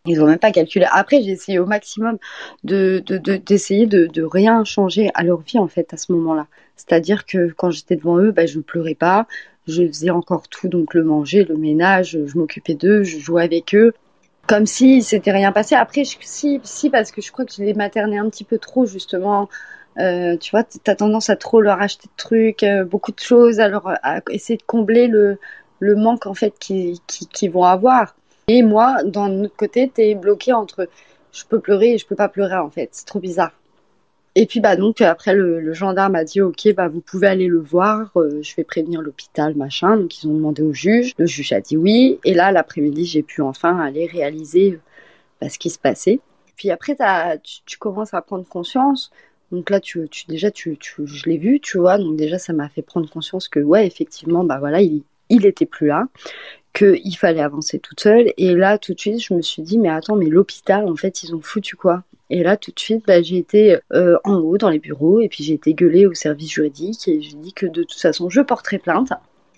[0.08, 0.86] Ils ont même pas calculé.
[0.92, 2.18] Après j'ai essayé au maximum
[2.64, 3.04] de
[3.46, 6.48] d'essayer de, de, de, rien changer à leur vie en fait à ce moment-là.
[6.76, 9.28] C'est-à-dire que quand j'étais devant eux, bah, je ne pleurais pas,
[9.68, 13.74] je faisais encore tout, donc le manger, le ménage, je m'occupais d'eux, je jouais avec
[13.74, 13.94] eux,
[14.48, 15.76] comme si c'était rien passé.
[15.76, 18.86] Après, si, si, parce que je crois que je les maternais un petit peu trop,
[18.86, 19.50] justement,
[20.00, 23.20] euh, tu vois, tu as tendance à trop leur acheter de trucs, euh, beaucoup de
[23.20, 23.94] choses, à, leur,
[24.30, 25.40] essayer de combler le,
[25.80, 28.16] le manque en fait qu'ils qui, qui vont avoir.
[28.48, 30.88] Et moi, d'un autre côté, tu es bloqué entre
[31.32, 32.90] je peux pleurer et je peux pas pleurer en fait.
[32.92, 33.52] C'est trop bizarre.
[34.36, 37.48] Et puis bah donc après le, le, gendarme a dit ok bah vous pouvez aller
[37.48, 39.96] le voir, euh, je vais prévenir l'hôpital machin.
[39.98, 42.20] Donc ils ont demandé au juge, le juge a dit oui.
[42.26, 44.80] Et là l'après-midi j'ai pu enfin aller réaliser
[45.40, 46.20] bah, ce qui se passait.
[46.58, 46.98] Puis après
[47.66, 49.12] tu, commences à prendre conscience
[49.52, 51.98] donc là, tu, tu déjà, tu, je l'ai vu, tu vois.
[51.98, 55.66] Donc déjà, ça m'a fait prendre conscience que, ouais, effectivement, bah voilà, il, il était
[55.66, 56.08] plus là,
[56.74, 58.34] qu'il fallait avancer toute seule.
[58.38, 61.24] Et là, tout de suite, je me suis dit, mais attends, mais l'hôpital, en fait,
[61.24, 62.04] ils ont foutu quoi?
[62.30, 65.30] Et là, tout de suite, bah, j'ai été euh, en haut dans les bureaux et
[65.30, 68.42] puis j'ai été gueulée au service juridique et j'ai dit que de toute façon, je
[68.42, 69.14] porterai plainte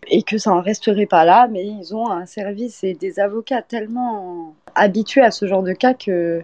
[0.09, 3.61] et que ça en resterait pas là, mais ils ont un service et des avocats
[3.61, 6.43] tellement habitués à ce genre de cas que,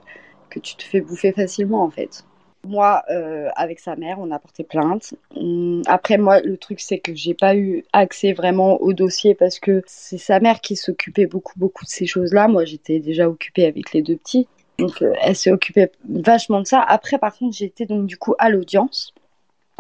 [0.50, 2.26] que tu te fais bouffer facilement en fait.
[2.66, 5.16] Moi, euh, avec sa mère, on a porté plainte.
[5.36, 9.60] Hum, après, moi, le truc, c'est que j'ai pas eu accès vraiment au dossier parce
[9.60, 12.48] que c'est sa mère qui s'occupait beaucoup, beaucoup de ces choses-là.
[12.48, 14.48] Moi, j'étais déjà occupée avec les deux petits.
[14.80, 16.82] Donc, euh, elle s'est occupée vachement de ça.
[16.82, 19.14] Après, par contre, j'étais donc du coup à l'audience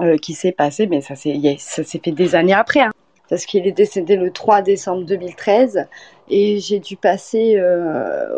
[0.01, 2.81] euh, qui s'est passée, mais ça s'est fait des années après.
[2.81, 2.91] Hein,
[3.29, 5.87] parce qu'il est décédé le 3 décembre 2013
[6.29, 7.59] et j'ai dû passer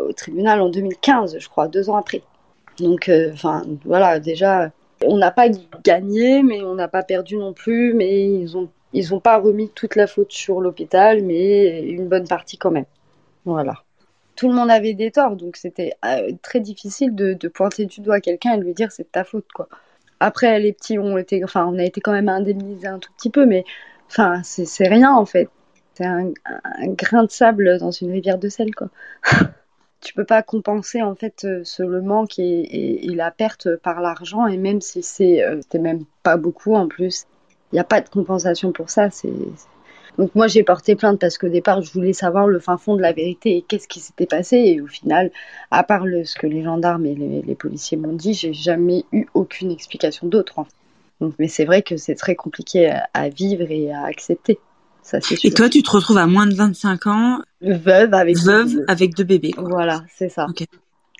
[0.08, 2.22] au tribunal en 2015, je crois, deux ans après.
[2.78, 4.70] Donc, euh, enfin, voilà, déjà,
[5.04, 5.48] on n'a pas
[5.84, 9.68] gagné, mais on n'a pas perdu non plus, mais ils ont ils n'ont pas remis
[9.74, 12.86] toute la faute sur l'hôpital, mais une bonne partie quand même.
[13.44, 13.82] Voilà.
[14.36, 18.20] Tout le monde avait des torts, donc c'était euh, très difficile de, pointer du doigt
[18.20, 19.68] quelqu'un et de lui dire c'est ta faute, quoi.
[20.18, 23.28] Après, les petits ont été, enfin, on a été quand même indemnisés un tout petit
[23.28, 23.64] peu, mais
[24.08, 25.50] enfin, c'est rien en fait.
[25.94, 28.88] C'est un, un, grain de sable dans une rivière de sel, quoi.
[30.00, 34.46] tu peux pas compenser en fait euh, ce, manque et, la perte par l'argent.
[34.46, 37.26] Et même si c'est euh, c'était même pas beaucoup en plus
[37.72, 39.10] il n'y a pas de compensation pour ça.
[39.10, 39.32] C'est
[40.18, 43.02] donc moi j'ai porté plainte parce qu'au départ je voulais savoir le fin fond de
[43.02, 44.56] la vérité et qu'est-ce qui s'était passé.
[44.56, 45.30] Et au final
[45.70, 49.26] à part le, ce que les gendarmes et les, policiers m'ont dit j'ai jamais eu
[49.34, 50.66] aucune explication d'autre
[51.38, 54.58] mais c'est vrai que c'est très compliqué à, vivre et à accepter.
[55.06, 58.72] Ça, c'est Et toi, tu te retrouves à moins de 25 ans, veuve avec veuve
[58.72, 59.52] deux avec deux bébés.
[59.56, 60.48] Voilà, c'est ça.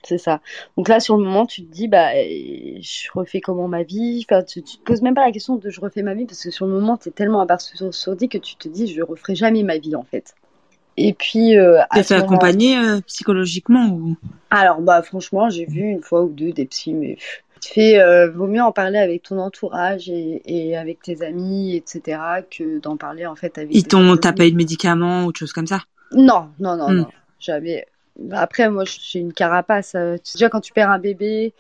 [0.03, 0.41] C'est ça.
[0.77, 4.25] Donc là, sur le moment, tu te dis, bah, je refais comment ma vie?
[4.29, 6.51] Enfin, tu, te poses même pas la question de je refais ma vie parce que
[6.51, 9.79] sur le moment, tu es tellement abasourdi que tu te dis, je referai jamais ma
[9.79, 10.35] vie en fait.
[10.97, 11.57] Et puis.
[11.57, 14.17] Euh, T'es fait accompagner euh, psychologiquement ou?
[14.51, 18.31] Alors, bah, franchement, j'ai vu une fois ou deux des psys, mais tu fais, euh,
[18.31, 22.19] vaut mieux en parler avec ton entourage et, avec tes amis, etc.,
[22.51, 23.75] que d'en parler en fait avec.
[23.75, 25.83] Ils t'ont, t'as pas eu de médicaments ou de choses comme ça?
[26.13, 26.97] Non, non, non, hmm.
[26.99, 27.09] non,
[27.41, 27.87] jamais.
[28.33, 29.95] Après, moi, j'ai une carapace.
[29.95, 31.53] Euh, déjà, quand tu perds un bébé,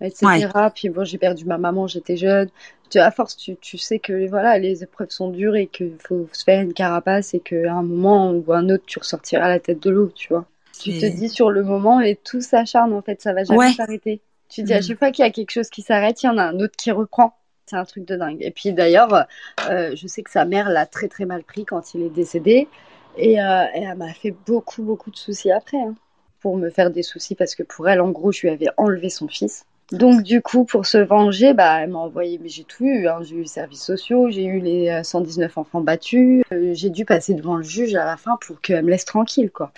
[0.00, 0.48] etc.
[0.74, 2.48] Puis bon, j'ai perdu ma maman, j'étais jeune.
[2.90, 6.28] Tu, à force, tu, tu, sais que voilà, les épreuves sont dures et qu'il faut
[6.32, 9.82] se faire une carapace et qu'à un moment ou un autre, tu ressortiras la tête
[9.82, 10.44] de l'eau, tu vois.
[10.80, 14.20] Tu te dis sur le moment et tout s'acharne, en fait, ça va jamais s'arrêter.
[14.54, 14.82] Tu dis à mm.
[14.82, 16.76] chaque fois qu'il y a quelque chose qui s'arrête, il y en a un autre
[16.76, 17.34] qui reprend.
[17.66, 18.38] C'est un truc de dingue.
[18.40, 19.26] Et puis d'ailleurs,
[19.68, 22.68] euh, je sais que sa mère l'a très très mal pris quand il est décédé.
[23.16, 25.78] Et, euh, elle m'a fait beaucoup beaucoup de soucis après.
[25.78, 25.94] Hein,
[26.38, 29.08] pour me faire des soucis parce que pour elle, en gros, je lui avais enlevé
[29.08, 29.64] son fils.
[29.90, 33.08] Donc du coup, pour se venger, bah, elle m'a envoyé, mais j'ai tout eu.
[33.08, 33.20] Hein.
[33.22, 36.44] J'ai eu les services sociaux, j'ai eu les 119 euh, enfants battus.
[36.52, 39.72] j'ai dû passer devant le juge à la fin pour qu'elle me laisse tranquille, quoi.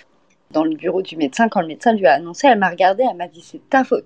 [0.51, 3.17] Dans le bureau du médecin, quand le médecin lui a annoncé, elle m'a regardé, elle
[3.17, 4.05] m'a dit c'est ta faute.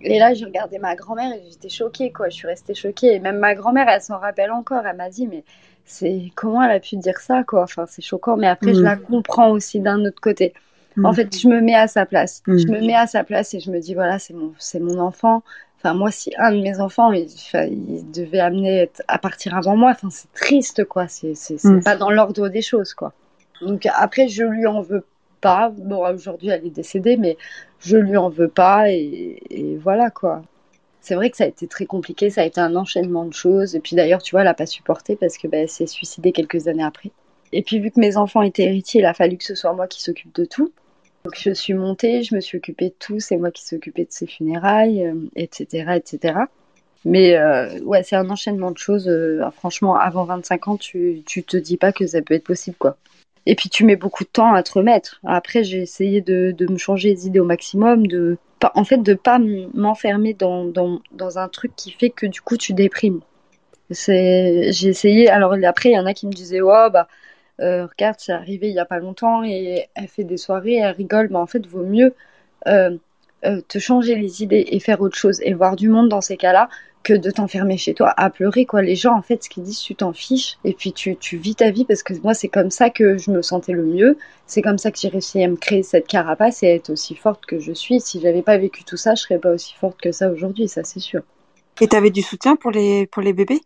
[0.00, 2.28] Et là, j'ai regardé ma grand-mère et j'étais choquée, quoi.
[2.28, 3.14] Je suis restée choquée.
[3.14, 4.86] Et même ma grand-mère, elle s'en rappelle encore.
[4.86, 5.44] Elle m'a dit, mais
[5.84, 7.62] c'est comment elle a pu dire ça, quoi?
[7.62, 8.36] Enfin, c'est choquant.
[8.36, 8.84] Mais après, je mm.
[8.84, 10.52] la comprends aussi d'un autre côté.
[11.02, 11.14] En mm.
[11.14, 12.42] fait, je me mets à sa place.
[12.46, 12.56] Mm.
[12.58, 14.98] Je me mets à sa place et je me dis, voilà, c'est mon, c'est mon
[14.98, 15.42] enfant.
[15.78, 19.90] Enfin, moi, si un de mes enfants, il, il devait amener à partir avant moi,
[19.90, 21.08] enfin, c'est triste, quoi.
[21.08, 23.12] C'est, c'est, c'est pas dans l'ordre des choses, quoi.
[23.60, 25.04] Donc après, je lui en veux
[25.44, 27.36] Bon, aujourd'hui, elle est décédée, mais
[27.80, 30.42] je lui en veux pas et, voilà quoi.
[31.00, 33.76] C'est vrai que ça a été très compliqué, ça a été un enchaînement de choses.
[33.76, 36.66] Et puis d'ailleurs, tu vois, elle n'a pas supporté parce que bah, s'est suicidée quelques
[36.66, 37.10] années après.
[37.52, 39.86] Et puis vu que mes enfants étaient héritiers, il a fallu que ce soit moi
[39.86, 40.72] qui s'occupe de tout.
[41.24, 44.12] Donc je suis montée, je me suis occupée de tout, c'est moi qui s'occupais de
[44.12, 46.34] ses funérailles, etc., euh, etc.
[47.04, 49.08] Mais euh, ouais, c'est un enchaînement de choses.
[49.08, 52.76] Euh, franchement, avant 25 ans, tu, tu te dis pas que ça peut être possible,
[52.78, 52.96] quoi.
[53.46, 55.20] Et puis tu mets beaucoup de temps à te remettre.
[55.24, 58.38] Après, j'ai essayé de, de, me changer les idées au maximum, de
[58.74, 59.38] en fait de pas
[59.74, 63.20] m'enfermer dans, dans, dans, un truc qui fait que du coup tu déprimes.
[63.90, 65.28] C'est j'ai essayé.
[65.28, 67.08] Alors après, il y en a qui me disaient oh bah
[67.60, 70.94] euh, regarde, c'est arrivé il y a pas longtemps et elle fait des soirées, elle
[70.94, 71.28] rigole.
[71.30, 72.14] Mais en fait, vaut mieux
[72.66, 72.96] euh,
[73.44, 76.36] euh, te changer les idées et faire autre chose et voir du monde dans ces
[76.36, 76.68] cas-là
[77.04, 78.82] que de t'enfermer chez toi à pleurer quoi.
[78.82, 81.54] Les gens en fait ce qu'ils disent tu t'en fiches et puis tu, tu vis
[81.54, 84.16] ta vie parce que moi c'est comme ça que je me sentais le mieux.
[84.46, 87.14] C'est comme ça que j'ai réussi à me créer cette carapace et à être aussi
[87.14, 88.00] forte que je suis.
[88.00, 90.82] Si j'avais pas vécu tout ça je serais pas aussi forte que ça aujourd'hui ça
[90.82, 91.20] c'est sûr.
[91.80, 93.60] Et t'avais du soutien pour les pour les bébés?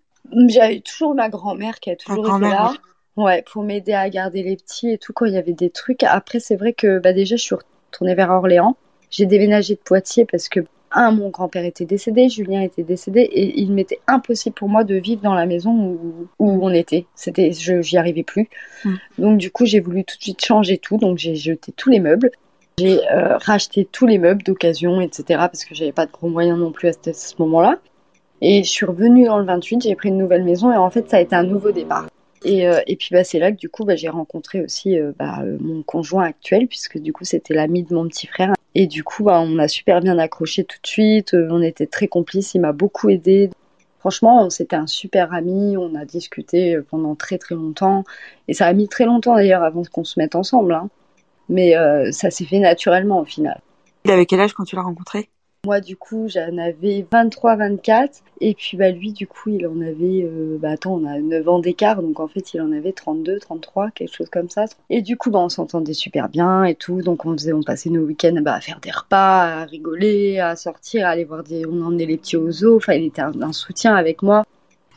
[0.48, 2.72] J'avais toujours ma grand-mère qui a toujours été là.
[3.16, 6.02] ouais pour m'aider à garder les petits et tout quand il y avait des trucs.
[6.02, 8.76] Après c'est vrai que bah déjà je suis retournée vers Orléans
[9.10, 10.60] j'ai déménagé de Poitiers parce que
[10.92, 14.94] un, mon grand-père était décédé, Julien était décédé, et il m'était impossible pour moi de
[14.94, 15.98] vivre dans la maison
[16.38, 17.06] où, on était.
[17.14, 18.48] C'était, je, j'y arrivais plus.
[18.84, 18.94] Mm.
[19.18, 20.96] Donc du coup, j'ai voulu tout de suite changer tout.
[20.96, 22.30] Donc j'ai jeté tous les meubles.
[22.78, 25.24] J'ai euh, racheté tous les meubles d'occasion, etc.
[25.28, 27.78] Parce que j'avais pas de gros moyens non plus à ce, moment-là.
[28.40, 31.10] Et je suis revenue dans le 28, j'ai pris une nouvelle maison et en fait
[31.10, 32.06] ça a été un nouveau départ.
[32.44, 35.10] Et, euh, et puis bah, c'est là que du coup bah, j'ai rencontré aussi euh,
[35.18, 39.04] bah, mon conjoint actuel puisque du coup c'était l'ami de mon petit frère et du
[39.04, 41.34] coup, bah, on a super bien accroché tout de suite.
[41.34, 42.54] Euh, on était très complices.
[42.54, 43.50] Il m'a beaucoup aidé.
[43.98, 45.76] Franchement, c'était un super ami.
[45.76, 48.04] On a discuté euh, pendant très très longtemps.
[48.46, 50.74] Et ça a mis très longtemps d'ailleurs avant qu'on se mette ensemble.
[50.74, 50.88] Hein.
[51.48, 53.60] Mais euh, ça s'est fait naturellement au final.
[54.04, 55.28] Il avait quel âge quand tu l'as rencontré?
[55.66, 58.22] Moi, du coup, j'en avais 23, 24.
[58.40, 61.48] Et puis, bah, lui, du coup, il en avait, euh, bah, attends, on a 9
[61.48, 62.00] ans d'écart.
[62.00, 64.66] Donc, en fait, il en avait 32, 33, quelque chose comme ça.
[64.88, 67.02] Et du coup, bah, on s'entendait super bien et tout.
[67.02, 70.54] Donc, on faisait, on passait nos week-ends bah, à faire des repas, à rigoler, à
[70.54, 72.76] sortir, à aller voir des, on emmenait les petits aux.
[72.76, 74.44] Enfin, il était un, soutien avec moi.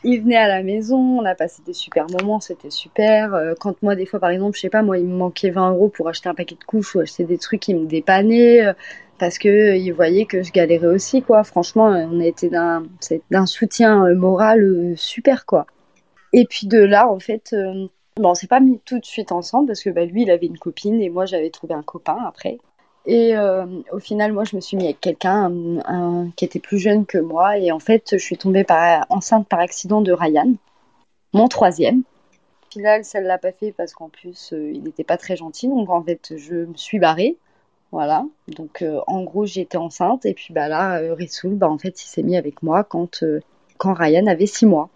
[0.04, 3.34] Il venait à la maison, on a passé des super moments, c'était super.
[3.34, 5.72] Euh, quand moi, des fois, par exemple, je sais pas, moi, il me manquait 20
[5.72, 8.74] euros pour acheter un paquet de couches ou acheter des trucs qui me dépannaient.
[9.12, 11.44] Euh, parce que euh, il voyait que je galérais aussi quoi.
[11.44, 12.84] Franchement, on a été d'un
[13.30, 15.66] d'un soutien euh, moral euh, super quoi.
[16.32, 17.54] Et puis de là en fait
[18.16, 20.46] bon, on s'est pas mis tout de suite ensemble parce que bah, lui il avait
[20.46, 22.58] une copine et moi j'avais trouvé un copain après.
[23.04, 23.34] Et
[23.90, 25.50] au final, moi, je me suis mis avec quelqu'un
[26.36, 27.58] qui était plus jeune que moi.
[27.58, 30.54] Et en fait, je suis tombée par, enceinte par accident de Ryan,
[31.32, 32.04] mon troisième.
[32.68, 35.66] Au final, ça ne l'a pas fait parce qu'en plus, il n'était pas très gentil.
[35.66, 37.36] Donc, en fait, je me suis barrée.
[37.92, 38.24] Voilà.
[38.48, 40.26] Donc, euh, en gros, j'étais enceinte.
[40.26, 43.22] Et puis, bah là, euh, Rissoul, bah, en fait, il s'est mis avec moi quand,
[43.22, 43.40] euh,
[43.78, 44.88] quand Ryan avait six mois.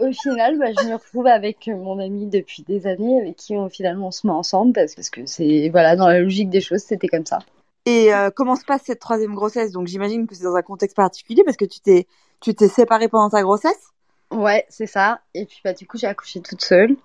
[0.00, 3.68] Au final, bah, je me retrouve avec mon ami depuis des années, avec qui on,
[3.68, 6.80] finalement on se met ensemble parce, parce que c'est voilà dans la logique des choses,
[6.80, 7.40] c'était comme ça.
[7.84, 9.70] Et euh, comment se passe cette troisième grossesse?
[9.70, 12.06] Donc j'imagine que c'est dans un contexte particulier parce que tu t'es
[12.40, 13.90] tu t'es séparée pendant ta grossesse?
[14.30, 15.20] Ouais, c'est ça.
[15.34, 16.96] Et puis bah du coup j'ai accouché toute seule.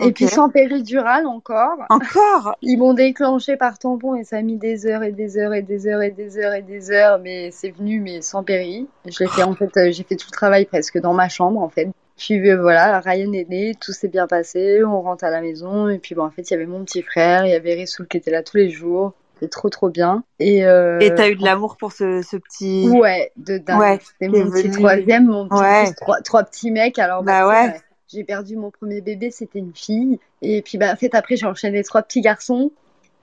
[0.00, 1.78] Et puis sans péridurale encore.
[1.88, 2.56] Encore?
[2.62, 5.62] Ils m'ont déclenché par tampon et ça a mis des heures et des heures et
[5.62, 8.88] des heures et des heures et des heures, mais c'est venu mais sans péri.
[9.06, 11.60] Je l'ai fait en fait, euh, j'ai fait tout le travail presque dans ma chambre
[11.60, 11.88] en fait.
[12.16, 15.88] Puis euh, voilà, Ryan est né, tout s'est bien passé, on rentre à la maison
[15.88, 18.06] et puis bon en fait il y avait mon petit frère, il y avait Rissoul
[18.06, 19.14] qui était là tous les jours.
[19.34, 20.22] C'était trop trop bien.
[20.38, 20.98] Et euh...
[21.16, 22.90] t'as eu de l'amour pour ce, ce petit.
[22.90, 23.80] Ouais, de dingue.
[23.80, 25.94] Ouais, C'était mon petit troisième, mon petit ouais.
[25.94, 26.98] trois, trois petits mecs.
[26.98, 27.80] Alors bah, bah ouais
[28.12, 30.18] j'ai perdu mon premier bébé, c'était une fille.
[30.42, 32.72] Et puis, bah, en fait, après, j'ai enchaîné trois petits garçons.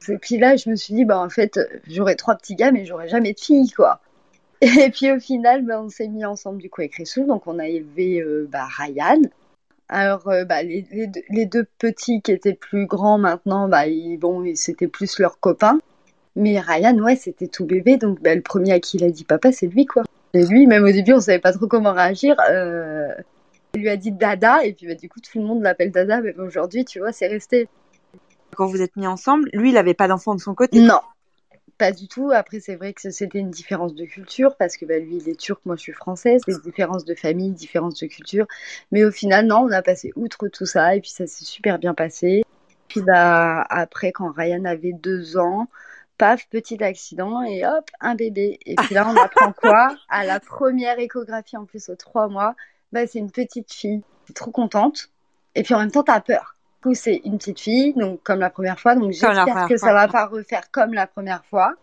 [0.10, 2.86] Et puis là, je me suis dit, bah, en fait, j'aurais trois petits gars, mais
[2.86, 4.00] j'aurais jamais de filles, quoi.
[4.62, 7.28] Et puis, au final, bah, on s'est mis ensemble, du coup, avec Ressoul.
[7.28, 9.22] Donc, on a élevé euh, bah, Ryan.
[9.90, 10.86] Alors, euh, bah, les,
[11.30, 15.80] les, deux petits qui étaient plus grands maintenant, bah, ils, bon, c'était plus leurs copains.
[16.36, 17.98] Mais Ryan, ouais, c'était tout bébé.
[17.98, 20.04] Donc, bah, le premier à qui il a dit papa, c'est lui, quoi.
[20.34, 22.36] Et lui, même au début, on savait pas trop comment réagir.
[22.50, 23.14] Euh,
[23.76, 26.22] il lui a dit Dada, et puis bah, du coup, tout le monde l'appelle Dada,
[26.22, 27.68] mais aujourd'hui, tu vois, c'est resté.
[28.56, 31.02] Quand vous êtes mis ensemble, lui, il n'avait pas d'enfant de son côté Non,
[31.78, 32.32] pas du tout.
[32.34, 35.40] Après, c'est vrai que c'était une différence de culture, parce que bah, lui, il est
[35.40, 36.42] turc, moi, je suis française.
[36.48, 38.48] Des différences de famille, différences de culture.
[38.92, 41.78] Mais au final, non, on a passé outre tout ça, et puis ça s'est super
[41.80, 42.44] bien passé.
[42.88, 45.68] Puis bah, après, quand Ryan avait deux ans,
[46.18, 48.60] paf, petit accident et hop, un bébé.
[48.66, 49.96] Et puis là, on apprend quoi?
[50.10, 52.56] À la première échographie, en plus, aux trois mois,
[52.92, 54.02] bah, c'est une petite fille.
[54.26, 55.10] T'es trop contente.
[55.56, 56.56] Et puis en même temps, t'as peur.
[56.76, 58.96] Du coup, c'est une petite fille, donc comme la première fois.
[58.96, 61.74] Donc j'espère que ça va pas refaire comme la première fois.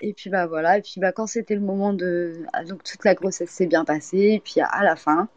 [0.00, 0.78] Et puis bah voilà.
[0.78, 3.84] Et puis bah quand c'était le moment de, ah, donc toute la grossesse s'est bien
[3.84, 4.32] passée.
[4.34, 5.28] Et puis à la fin,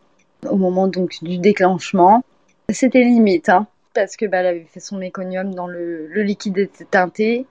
[0.50, 2.24] au moment donc du déclenchement,
[2.70, 6.58] c'était limite, hein, parce que bah elle avait fait son méconium dans le, le liquide
[6.58, 7.46] était teinté.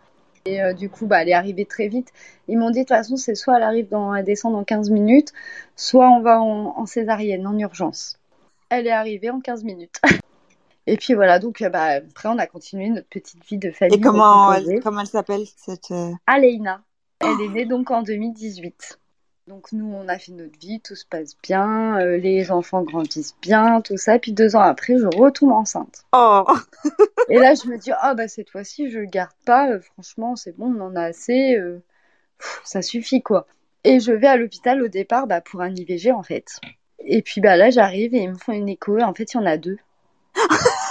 [0.47, 2.12] Et euh, du coup, bah, elle est arrivée très vite.
[2.49, 4.90] Ils m'ont dit, de toute façon, c'est soit elle arrive dans, elle descend dans 15
[4.90, 5.32] minutes,
[5.74, 8.18] soit on va en, en césarienne, en urgence.
[8.68, 10.01] Elle est arrivée en 15 minutes.
[10.86, 13.97] Et puis voilà, donc euh, bah, après, on a continué notre petite vie de famille.
[13.97, 15.90] Et comment elle, comment elle s'appelle cette...
[15.90, 16.82] Euh, Aleina.
[17.20, 18.99] Elle est née donc en 2018.
[19.47, 23.36] Donc nous, on a fait notre vie, tout se passe bien, euh, les enfants grandissent
[23.42, 24.18] bien, tout ça.
[24.18, 26.05] Puis deux ans après, je retombe enceinte.
[26.14, 26.47] Oh
[27.28, 29.70] Et là, je me dis, ah bah cette fois-ci, je le garde pas.
[29.70, 31.57] Euh, franchement, c'est bon, on en a assez.
[31.57, 31.82] Euh,
[32.38, 33.47] pff, ça suffit quoi.
[33.84, 36.59] Et je vais à l'hôpital au départ bah, pour un IVG en fait.
[37.01, 38.97] Et puis bah là, j'arrive et ils me font une écho.
[38.97, 39.76] Et en fait, il y en a deux.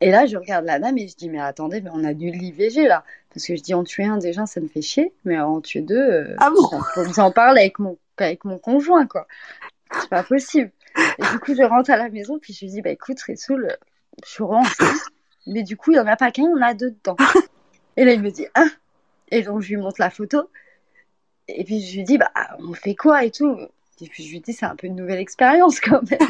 [0.00, 2.30] Et là, je regarde la dame et je dis, mais attendez, mais on a dû
[2.30, 3.04] l'IVG là.
[3.32, 5.12] Parce que je dis, en tuer un déjà, ça me fait chier.
[5.24, 6.68] Mais en tuer deux, euh, ah bon
[7.14, 9.26] j'en parle avec mon, avec mon conjoint, quoi.
[9.92, 10.70] C'est pas possible.
[11.18, 13.76] Et du coup, je rentre à la maison, puis je lui dis, bah écoute, Ressoul,
[14.24, 14.96] je suis enceinte.
[15.46, 17.16] Mais du coup, il n'y en a pas qu'un, il y en a deux dedans.
[17.96, 18.66] Et là, il me dit, ah.
[19.30, 20.50] Et donc, je lui montre la photo.
[21.48, 23.56] Et puis, je lui dis, bah, on fait quoi et tout?
[24.00, 26.28] Et puis, je lui dis, c'est un peu une nouvelle expérience quand même.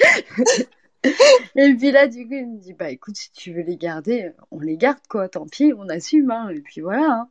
[1.56, 4.32] et puis là, du coup, il me dit, bah écoute, si tu veux les garder,
[4.50, 6.48] on les garde, quoi, tant pis, on assume, hein.
[6.50, 7.06] Et puis voilà.
[7.10, 7.28] Hein.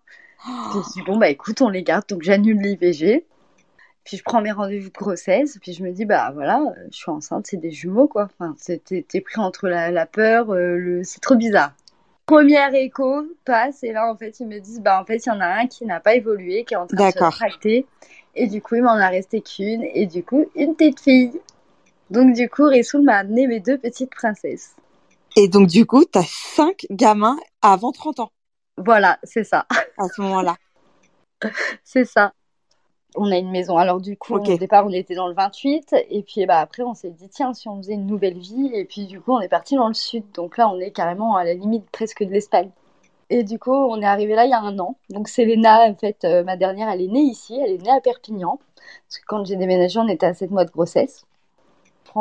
[0.71, 3.25] Puis je dis, bon, bah écoute, on les garde, donc j'annule l'IVG.
[4.03, 6.61] Puis je prends mes rendez-vous de grossesse, puis je me dis, bah voilà,
[6.91, 8.27] je suis enceinte, c'est des jumeaux, quoi.
[8.37, 8.55] Enfin,
[8.85, 11.03] t'es pris entre la, la peur, euh, le...
[11.03, 11.73] c'est trop bizarre.
[12.25, 15.31] Première écho passe, et là, en fait, ils me disent, bah en fait, il y
[15.31, 17.85] en a un qui n'a pas évolué, qui est en train de se tracter.
[18.35, 21.39] Et du coup, il m'en a resté qu'une, et du coup, une petite fille.
[22.09, 24.75] Donc du coup, Ressoul m'a amené mes deux petites princesses.
[25.35, 28.31] Et donc du coup, tu as cinq gamins avant 30 ans.
[28.77, 29.65] Voilà, c'est ça.
[29.97, 30.55] À ce moment-là.
[31.83, 32.33] c'est ça.
[33.15, 33.77] On a une maison.
[33.77, 34.53] Alors du coup, okay.
[34.53, 35.95] au départ, on était dans le 28.
[36.09, 38.71] Et puis bah, après, on s'est dit, tiens, si on faisait une nouvelle vie.
[38.73, 40.23] Et puis du coup, on est parti dans le sud.
[40.33, 42.71] Donc là, on est carrément à la limite presque de l'Espagne.
[43.29, 44.97] Et du coup, on est arrivé là il y a un an.
[45.09, 47.59] Donc Selena, en fait, euh, ma dernière, elle est née ici.
[47.63, 48.59] Elle est née à Perpignan.
[49.07, 51.25] Parce que quand j'ai déménagé, on était à 7 mois de grossesse.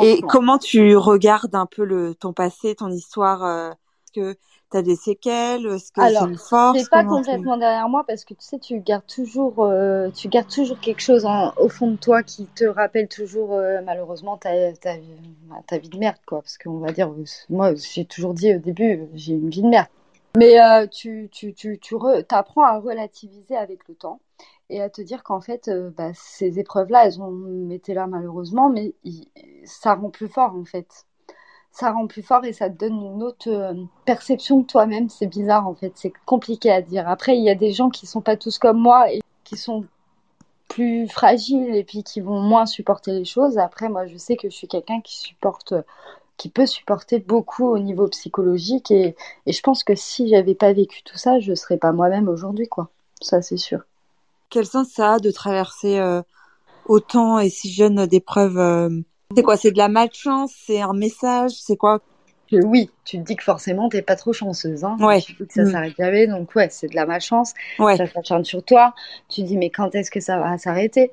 [0.01, 4.37] Et comment tu regardes un peu le, ton passé, ton histoire euh, Est-ce que
[4.71, 8.25] tu as des séquelles Est-ce que c'est une force C'est pas complètement derrière moi parce
[8.25, 11.91] que tu sais, tu gardes toujours, euh, tu gardes toujours quelque chose en, au fond
[11.91, 14.95] de toi qui te rappelle toujours, euh, malheureusement, ta, ta,
[15.67, 16.41] ta, vie de merde, quoi.
[16.41, 17.11] Parce qu'on va dire,
[17.49, 19.87] moi, j'ai toujours dit au début, j'ai une vie de merde.
[20.35, 20.57] Mais
[20.89, 24.19] tu, tu, tu, tu re, apprends à relativiser avec le temps
[24.73, 28.69] et à te dire qu'en fait, euh, bah, ces épreuves-là, elles ont été là malheureusement,
[28.69, 28.95] mais
[29.65, 31.05] ça rend plus fort en fait.
[31.71, 33.73] Ça rend plus fort et ça te donne une autre euh,
[34.05, 35.09] perception de toi-même.
[35.09, 37.07] C'est bizarre en fait, c'est compliqué à dire.
[37.07, 39.85] Après, il y a des gens qui sont pas tous comme moi et qui sont
[40.69, 43.59] plus fragiles et puis qui vont moins supporter les choses.
[43.59, 45.75] Après, moi, je sais que je suis quelqu'un qui supporte,
[46.37, 49.15] qui peut supporter beaucoup au niveau psychologique et,
[49.45, 52.67] et je pense que si j'avais pas vécu tout ça, je serais pas moi-même aujourd'hui,
[52.67, 52.89] quoi.
[53.21, 53.83] Ça, c'est sûr.
[54.53, 56.21] Quel sens ça a de traverser euh,
[56.85, 58.89] autant et si jeune d'épreuves euh,
[59.35, 62.01] C'est quoi C'est de la malchance C'est un message C'est quoi?
[62.51, 64.95] Oui, tu te dis que forcément t'es pas trop chanceuse, hein.
[64.99, 65.21] Ouais.
[65.21, 65.71] Tu dis que ça Mm.
[65.71, 67.53] s'arrête jamais, donc ouais, c'est de la malchance.
[67.79, 67.97] Ouais.
[67.97, 68.93] Ça s'acharne sur toi.
[69.27, 71.11] Tu te dis mais quand est-ce que ça va s'arrêter?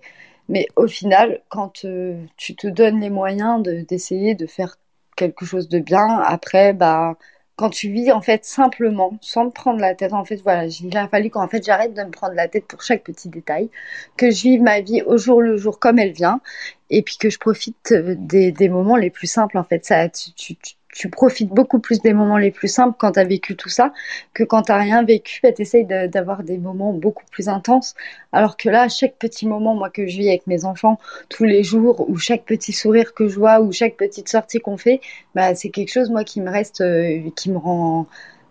[0.50, 4.76] Mais au final, quand euh, tu te donnes les moyens de d'essayer de faire
[5.16, 7.16] quelque chose de bien, après bah
[7.60, 10.96] quand tu vis en fait simplement, sans te prendre la tête, en fait voilà, il
[10.96, 13.68] a fallu qu'en fait j'arrête de me prendre la tête pour chaque petit détail,
[14.16, 16.40] que je vive ma vie au jour le jour comme elle vient,
[16.88, 19.84] et puis que je profite euh, des, moments les plus simples en fait.
[19.84, 20.56] Ça, tu, tu,
[20.92, 23.92] tu- profites beaucoup plus des moments les plus simples quand tu as vécu tout ça
[24.34, 25.64] que quand tu rien vécu, bah, tu
[26.08, 27.94] d'avoir des moments beaucoup plus intenses.
[28.32, 31.62] Alors que là, chaque petit moment, moi, que je vis avec mes enfants tous les
[31.62, 35.00] jours, ou chaque petit sourire que je vois, ou chaque petite sortie qu'on fait,
[35.34, 38.06] bah, c'est quelque chose, moi, qui me reste, euh, qui me rend.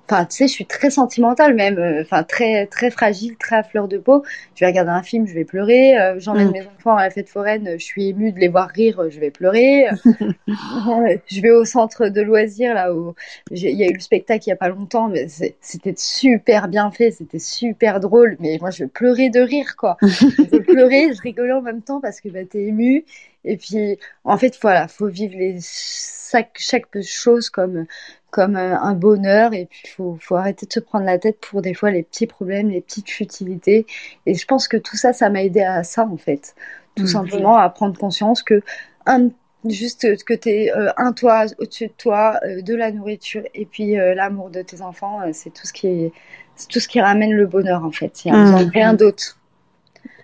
[0.09, 3.63] Enfin, tu sais, je suis très sentimentale même, euh, enfin très très fragile, très à
[3.63, 4.23] fleur de peau.
[4.55, 5.97] Je vais regarder un film, je vais pleurer.
[5.99, 6.51] Euh, J'emmène Mm.
[6.51, 9.19] mes enfants à la fête foraine, je suis émue de les voir rire, euh, je
[9.19, 9.85] vais pleurer.
[11.27, 13.13] Je vais au centre de loisirs là où
[13.51, 15.27] il y a eu le spectacle il y a pas longtemps, mais
[15.61, 18.35] c'était super bien fait, c'était super drôle.
[18.39, 19.97] Mais moi, je pleurais de rire quoi.
[20.01, 23.05] Je pleurais, je rigolais en même temps parce que bah, t'es ému.
[23.45, 27.85] Et puis, en fait, voilà, faut vivre les chaque, chaque chose comme
[28.31, 29.53] comme euh, un bonheur.
[29.53, 32.27] Et puis, faut faut arrêter de se prendre la tête pour des fois les petits
[32.27, 33.85] problèmes, les petites futilités.
[34.25, 36.55] Et je pense que tout ça, ça m'a aidé à ça en fait,
[36.95, 37.11] tout Mhm.
[37.11, 38.61] simplement à prendre conscience que
[39.05, 39.29] un
[39.65, 43.99] Juste que tu es un toit au-dessus de toi, euh, de la nourriture et puis
[43.99, 46.13] euh, l'amour de tes enfants, euh, c'est tout ce qui
[46.55, 48.23] c'est tout ce qui ramène le bonheur en fait.
[48.23, 48.69] Il n'y a Mm.
[48.71, 49.37] rien d'autre.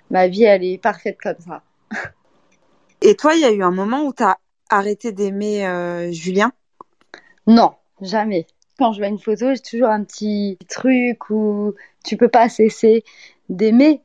[0.09, 1.61] Ma vie, elle est parfaite comme ça.
[3.01, 4.37] Et toi, il y a eu un moment où tu as
[4.69, 6.51] arrêté d'aimer euh, Julien?
[7.47, 7.75] Non,
[8.05, 8.47] jamais.
[8.77, 13.03] Quand je vois une photo, j'ai toujours un petit truc où tu peux pas cesser
[13.49, 14.01] d'aimer.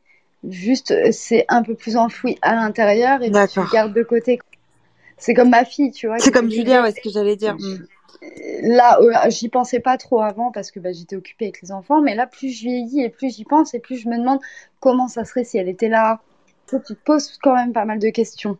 [0.48, 4.38] Juste, c'est un peu plus enfoui à l'intérieur et tu le gardes de côté.
[5.18, 6.18] C'est comme ma fille, tu vois.
[6.18, 7.56] C'est comme Julien, ouais, ce que j'allais dire.
[8.62, 8.98] Là,
[9.28, 12.26] j'y pensais pas trop avant parce que bah, j'étais occupée avec les enfants, mais là,
[12.26, 14.40] plus je vieillis et plus j'y pense et plus je me demande
[14.78, 16.20] comment ça serait si elle était là.
[16.68, 18.56] Tu te poses quand même pas mal de questions.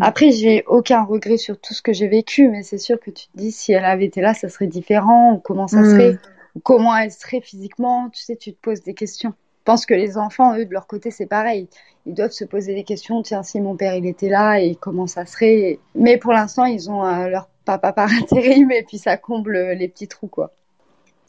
[0.00, 3.26] Après, j'ai aucun regret sur tout ce que j'ai vécu, mais c'est sûr que tu
[3.28, 5.90] te dis si elle avait été là, ça serait différent, ou comment ça Mm.
[5.90, 6.18] serait,
[6.54, 8.10] ou comment elle serait physiquement.
[8.10, 9.32] Tu sais, tu te poses des questions.
[9.60, 11.68] Je pense que les enfants, eux, de leur côté, c'est pareil.
[12.04, 13.22] Ils doivent se poser des questions.
[13.22, 15.78] Tiens, si mon père, il était là, et comment ça serait.
[15.94, 19.88] Mais pour l'instant, ils ont euh, leur papa par intérim, et puis ça comble les
[19.88, 20.52] petits trous, quoi.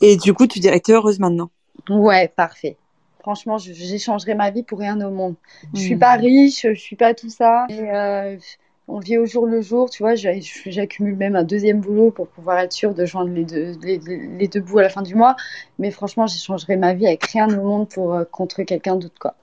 [0.02, 1.50] Et du coup, tu dirais que tu es heureuse maintenant?
[1.90, 2.78] Ouais, parfait.
[3.22, 5.36] Franchement, j'échangerais ma vie pour rien au monde.
[5.74, 6.00] Je suis Mm.
[6.00, 7.66] pas riche, je suis pas tout ça.
[7.70, 8.38] Et, euh,
[8.90, 10.14] on vit au jour le jour, tu vois.
[10.16, 13.98] J'accumule même un deuxième boulot pour pouvoir être sûre de joindre les deux, les,
[14.40, 15.36] les deux bouts à la fin du mois.
[15.78, 19.36] Mais franchement, j'échangerais ma vie avec rien au monde pour euh, contre quelqu'un d'autre, quoi.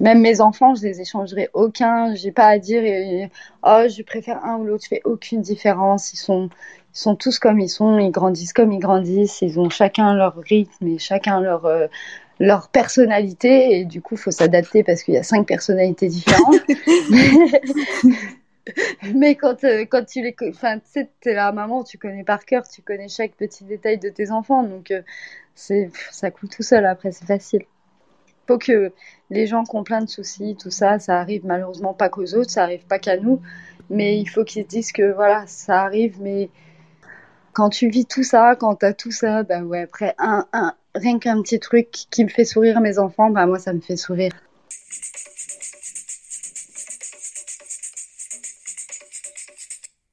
[0.00, 2.14] Même mes enfants, je les échangerais aucun.
[2.14, 3.30] J'ai pas à dire et-
[3.64, 4.84] oh, je préfère un ou l'autre.
[4.84, 6.12] Je fais aucune différence.
[6.12, 6.50] Ils sont,
[6.94, 7.98] ils sont tous comme ils sont.
[7.98, 9.40] Ils grandissent comme ils grandissent.
[9.42, 11.86] Ils ont chacun leur rythme et chacun leur euh,
[12.40, 16.62] leur personnalité et du coup faut s'adapter parce qu'il y a cinq personnalités différentes.
[19.14, 22.46] Mais quand euh, quand tu les enfin tu sais t'es la maman tu connais par
[22.46, 25.02] cœur tu connais chaque petit détail de tes enfants donc euh,
[25.54, 27.64] c'est ça coule tout seul après c'est facile.
[28.46, 28.92] Faut que
[29.30, 32.50] les gens qui ont plein de soucis tout ça ça arrive malheureusement pas qu'aux autres
[32.50, 33.42] ça arrive pas qu'à nous
[33.90, 36.48] mais il faut qu'ils se disent que voilà ça arrive mais
[37.54, 41.18] quand tu vis tout ça, quand t'as tout ça, bah ouais, après un, un, rien
[41.18, 44.32] qu'un petit truc qui me fait sourire mes enfants, bah moi ça me fait sourire.